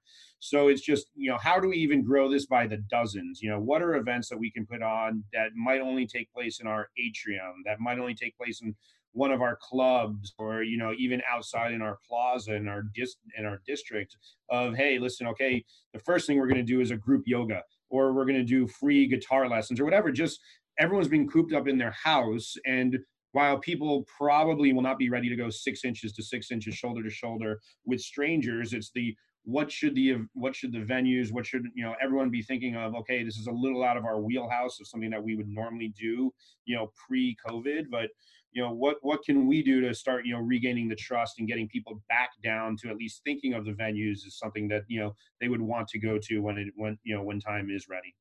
So 0.44 0.68
it's 0.68 0.83
just, 0.83 1.07
you 1.14 1.30
know, 1.30 1.38
how 1.38 1.59
do 1.59 1.68
we 1.68 1.78
even 1.78 2.04
grow 2.04 2.30
this 2.30 2.44
by 2.44 2.66
the 2.66 2.76
dozens? 2.76 3.40
You 3.40 3.48
know, 3.48 3.59
what 3.59 3.80
are 3.80 3.96
events 3.96 4.28
that 4.28 4.38
we 4.38 4.50
can 4.50 4.66
put 4.66 4.83
on 4.83 5.24
that 5.33 5.54
might 5.54 5.80
only 5.80 6.07
take 6.07 6.30
place 6.35 6.61
in 6.61 6.66
our 6.66 6.90
atrium, 6.98 7.62
that 7.64 7.80
might 7.80 7.98
only 7.98 8.14
take 8.14 8.37
place 8.37 8.61
in 8.61 8.74
one 9.12 9.33
of 9.33 9.40
our 9.40 9.57
clubs 9.62 10.35
or 10.38 10.62
you 10.64 10.76
know 10.76 10.92
even 10.98 11.22
outside 11.33 11.70
in 11.70 11.80
our 11.80 11.98
plaza 12.07 12.52
in 12.52 12.66
our 12.66 12.83
dis 12.96 13.14
in 13.38 13.46
our 13.46 13.62
district 13.64 14.16
of 14.50 14.74
hey 14.74 14.98
listen 14.98 15.24
okay 15.24 15.64
the 15.92 16.00
first 16.00 16.26
thing 16.26 16.37
we're 16.37 16.48
going 16.48 16.57
to 16.57 16.64
do 16.64 16.80
is 16.80 16.90
a 16.90 16.96
group 16.96 17.22
yoga 17.24 17.62
or 17.90 18.12
we're 18.12 18.24
going 18.24 18.35
to 18.35 18.42
do 18.42 18.66
free 18.66 19.07
guitar 19.07 19.48
lessons 19.48 19.78
or 19.78 19.85
whatever 19.85 20.11
just 20.11 20.40
everyone's 20.80 21.07
being 21.07 21.28
cooped 21.28 21.52
up 21.52 21.68
in 21.68 21.78
their 21.78 21.92
house 21.92 22.57
and 22.66 22.98
while 23.30 23.57
people 23.57 24.04
probably 24.18 24.72
will 24.72 24.83
not 24.83 24.98
be 24.98 25.09
ready 25.09 25.28
to 25.28 25.37
go 25.37 25.48
six 25.48 25.85
inches 25.85 26.12
to 26.12 26.22
six 26.24 26.50
inches 26.50 26.74
shoulder 26.74 27.00
to 27.00 27.09
shoulder 27.09 27.61
with 27.87 28.00
strangers 28.00 28.72
it's 28.72 28.90
the 28.96 29.14
what 29.44 29.70
should 29.70 29.94
the 29.94 30.16
what 30.33 30.57
should 30.57 30.72
the 30.72 30.78
venues 30.78 31.30
what 31.30 31.44
should 31.44 31.64
you 31.74 31.85
know 31.85 31.94
everyone 32.00 32.30
be 32.30 32.42
thinking 32.42 32.76
of 32.76 32.94
okay 32.94 33.22
this 33.22 33.37
is 33.37 33.46
a 33.46 33.52
little 33.52 33.85
out 33.85 33.96
of 33.96 34.04
our 34.04 34.18
wheelhouse 34.18 34.80
of 34.80 34.87
something 34.87 35.11
that 35.11 35.22
we 35.22 35.37
would 35.37 35.48
normally 35.48 35.92
do 35.98 36.33
you 36.64 36.74
know 36.74 36.90
pre 37.07 37.37
covid 37.46 37.85
but 37.90 38.09
you 38.52 38.62
know 38.62 38.72
what 38.72 38.96
what 39.02 39.22
can 39.22 39.46
we 39.46 39.62
do 39.62 39.80
to 39.80 39.92
start 39.92 40.24
you 40.24 40.33
know 40.33 40.40
regaining 40.40 40.88
the 40.88 40.96
trust 40.96 41.38
and 41.38 41.48
getting 41.48 41.68
people 41.68 42.00
back 42.09 42.30
down 42.42 42.76
to 42.76 42.88
at 42.88 42.96
least 42.96 43.20
thinking 43.24 43.52
of 43.52 43.64
the 43.66 43.72
venues 43.72 44.26
as 44.26 44.38
something 44.38 44.66
that 44.68 44.85
you 44.88 45.00
know 45.00 45.14
they 45.40 45.48
would 45.48 45.61
want 45.61 45.87
to 45.88 45.98
go 45.98 46.18
to 46.18 46.38
when 46.38 46.57
it 46.57 46.68
when 46.76 46.96
you 47.02 47.14
know 47.14 47.22
when 47.22 47.38
time 47.38 47.68
is 47.70 47.87
ready? 47.88 48.14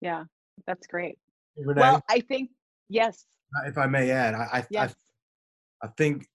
Yeah 0.00 0.24
that's 0.66 0.86
great. 0.86 1.16
Renee, 1.56 1.80
well 1.80 2.02
i 2.10 2.20
think 2.20 2.50
yes. 2.88 3.24
Uh, 3.56 3.68
if 3.68 3.78
i 3.78 3.86
may 3.86 4.10
add 4.10 4.34
i 4.34 4.66
yes. 4.70 4.94
I, 5.82 5.86
I 5.86 5.90
think 5.96 6.26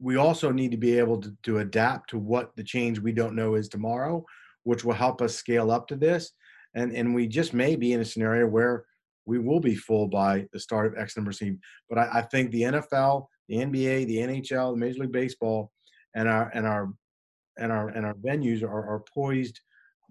we 0.00 0.16
also 0.16 0.50
need 0.50 0.70
to 0.70 0.76
be 0.76 0.98
able 0.98 1.20
to, 1.20 1.34
to 1.42 1.58
adapt 1.58 2.10
to 2.10 2.18
what 2.18 2.54
the 2.56 2.64
change 2.64 2.98
we 2.98 3.12
don't 3.12 3.36
know 3.36 3.54
is 3.54 3.68
tomorrow 3.68 4.24
which 4.64 4.84
will 4.84 4.94
help 4.94 5.20
us 5.20 5.34
scale 5.34 5.70
up 5.70 5.86
to 5.86 5.96
this 5.96 6.32
and 6.74 6.92
and 6.92 7.14
we 7.14 7.26
just 7.26 7.54
may 7.54 7.76
be 7.76 7.92
in 7.92 8.00
a 8.00 8.04
scenario 8.04 8.46
where 8.46 8.84
we 9.26 9.38
will 9.38 9.60
be 9.60 9.74
full 9.74 10.06
by 10.06 10.46
the 10.52 10.60
start 10.60 10.86
of 10.86 10.98
X 10.98 11.16
number 11.16 11.32
seasons. 11.32 11.60
But 11.88 11.98
I, 11.98 12.08
I, 12.14 12.22
think 12.22 12.50
the 12.50 12.62
NFL, 12.62 13.26
the 13.48 13.56
NBA, 13.56 14.06
the 14.06 14.16
NHL, 14.18 14.72
the 14.72 14.76
Major 14.76 15.00
League 15.00 15.12
Baseball, 15.12 15.70
and 16.14 16.28
our 16.28 16.50
and 16.54 16.66
our 16.66 16.92
and 17.58 17.72
our 17.72 17.88
and 17.88 18.04
our 18.04 18.14
venues 18.14 18.62
are, 18.62 18.86
are 18.86 19.04
poised 19.12 19.60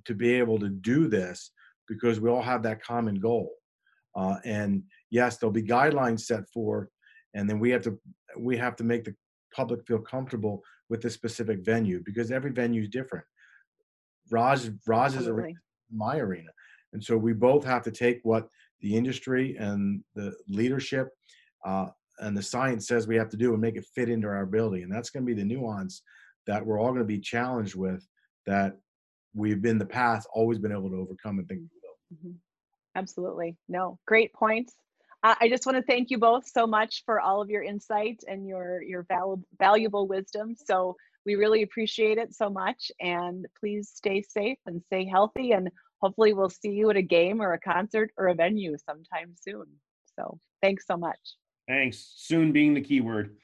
to 0.05 0.15
be 0.15 0.33
able 0.33 0.59
to 0.59 0.69
do 0.69 1.07
this 1.07 1.51
because 1.87 2.19
we 2.19 2.29
all 2.29 2.41
have 2.41 2.63
that 2.63 2.83
common 2.83 3.15
goal. 3.15 3.51
Uh, 4.15 4.37
and 4.45 4.83
yes, 5.09 5.37
there'll 5.37 5.53
be 5.53 5.63
guidelines 5.63 6.21
set 6.21 6.47
forth, 6.49 6.89
and 7.33 7.49
then 7.49 7.59
we 7.59 7.69
have 7.69 7.83
to 7.83 7.99
we 8.37 8.57
have 8.57 8.75
to 8.77 8.83
make 8.83 9.03
the 9.03 9.15
public 9.55 9.85
feel 9.85 9.99
comfortable 9.99 10.61
with 10.89 11.01
the 11.01 11.09
specific 11.09 11.59
venue 11.63 12.01
because 12.03 12.31
every 12.31 12.51
venue 12.51 12.81
is 12.81 12.89
different. 12.89 13.25
Raj 14.31 14.69
Raj 14.87 15.15
is 15.15 15.27
arena, 15.27 15.59
my 15.91 16.17
arena, 16.17 16.49
and 16.93 17.03
so 17.03 17.17
we 17.17 17.33
both 17.33 17.63
have 17.65 17.83
to 17.83 17.91
take 17.91 18.19
what 18.23 18.47
the 18.81 18.95
industry 18.95 19.55
and 19.57 20.03
the 20.15 20.33
leadership 20.47 21.09
uh, 21.65 21.87
and 22.19 22.37
the 22.37 22.41
science 22.41 22.87
says 22.87 23.07
we 23.07 23.15
have 23.15 23.29
to 23.29 23.37
do 23.37 23.53
and 23.53 23.61
make 23.61 23.75
it 23.75 23.85
fit 23.95 24.09
into 24.09 24.27
our 24.27 24.45
building. 24.45 24.83
And 24.83 24.91
that's 24.91 25.09
going 25.09 25.25
to 25.25 25.33
be 25.33 25.39
the 25.39 25.47
nuance 25.47 26.03
that 26.47 26.65
we're 26.65 26.79
all 26.79 26.89
going 26.89 26.99
to 26.99 27.05
be 27.05 27.19
challenged 27.19 27.75
with 27.75 28.05
that 28.45 28.73
we've 29.33 29.61
been 29.61 29.77
the 29.77 29.85
past 29.85 30.27
always 30.33 30.59
been 30.59 30.71
able 30.71 30.89
to 30.89 30.97
overcome 30.97 31.39
and 31.39 31.47
think 31.47 31.61
mm-hmm. 32.13 32.31
absolutely 32.95 33.55
no 33.67 33.97
great 34.05 34.33
points 34.33 34.75
uh, 35.23 35.35
i 35.39 35.49
just 35.49 35.65
want 35.65 35.75
to 35.75 35.83
thank 35.83 36.09
you 36.09 36.17
both 36.17 36.47
so 36.47 36.67
much 36.67 37.03
for 37.05 37.19
all 37.19 37.41
of 37.41 37.49
your 37.49 37.63
insight 37.63 38.19
and 38.27 38.47
your 38.47 38.81
your 38.81 39.03
val- 39.09 39.41
valuable 39.59 40.07
wisdom 40.07 40.55
so 40.55 40.95
we 41.25 41.35
really 41.35 41.63
appreciate 41.63 42.17
it 42.17 42.33
so 42.33 42.49
much 42.49 42.91
and 42.99 43.45
please 43.59 43.89
stay 43.93 44.21
safe 44.21 44.57
and 44.65 44.81
stay 44.87 45.05
healthy 45.05 45.51
and 45.51 45.69
hopefully 46.01 46.33
we'll 46.33 46.49
see 46.49 46.71
you 46.71 46.89
at 46.89 46.97
a 46.97 47.01
game 47.01 47.41
or 47.41 47.53
a 47.53 47.59
concert 47.59 48.11
or 48.17 48.27
a 48.27 48.35
venue 48.35 48.75
sometime 48.77 49.33
soon. 49.39 49.65
So 50.19 50.37
thanks 50.61 50.85
so 50.85 50.97
much. 50.97 51.19
Thanks. 51.67 52.13
Soon 52.17 52.51
being 52.51 52.73
the 52.73 52.81
keyword. 52.81 53.37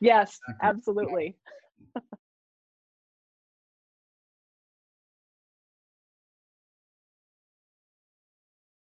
Yes, 0.00 0.38
absolutely. 0.62 1.36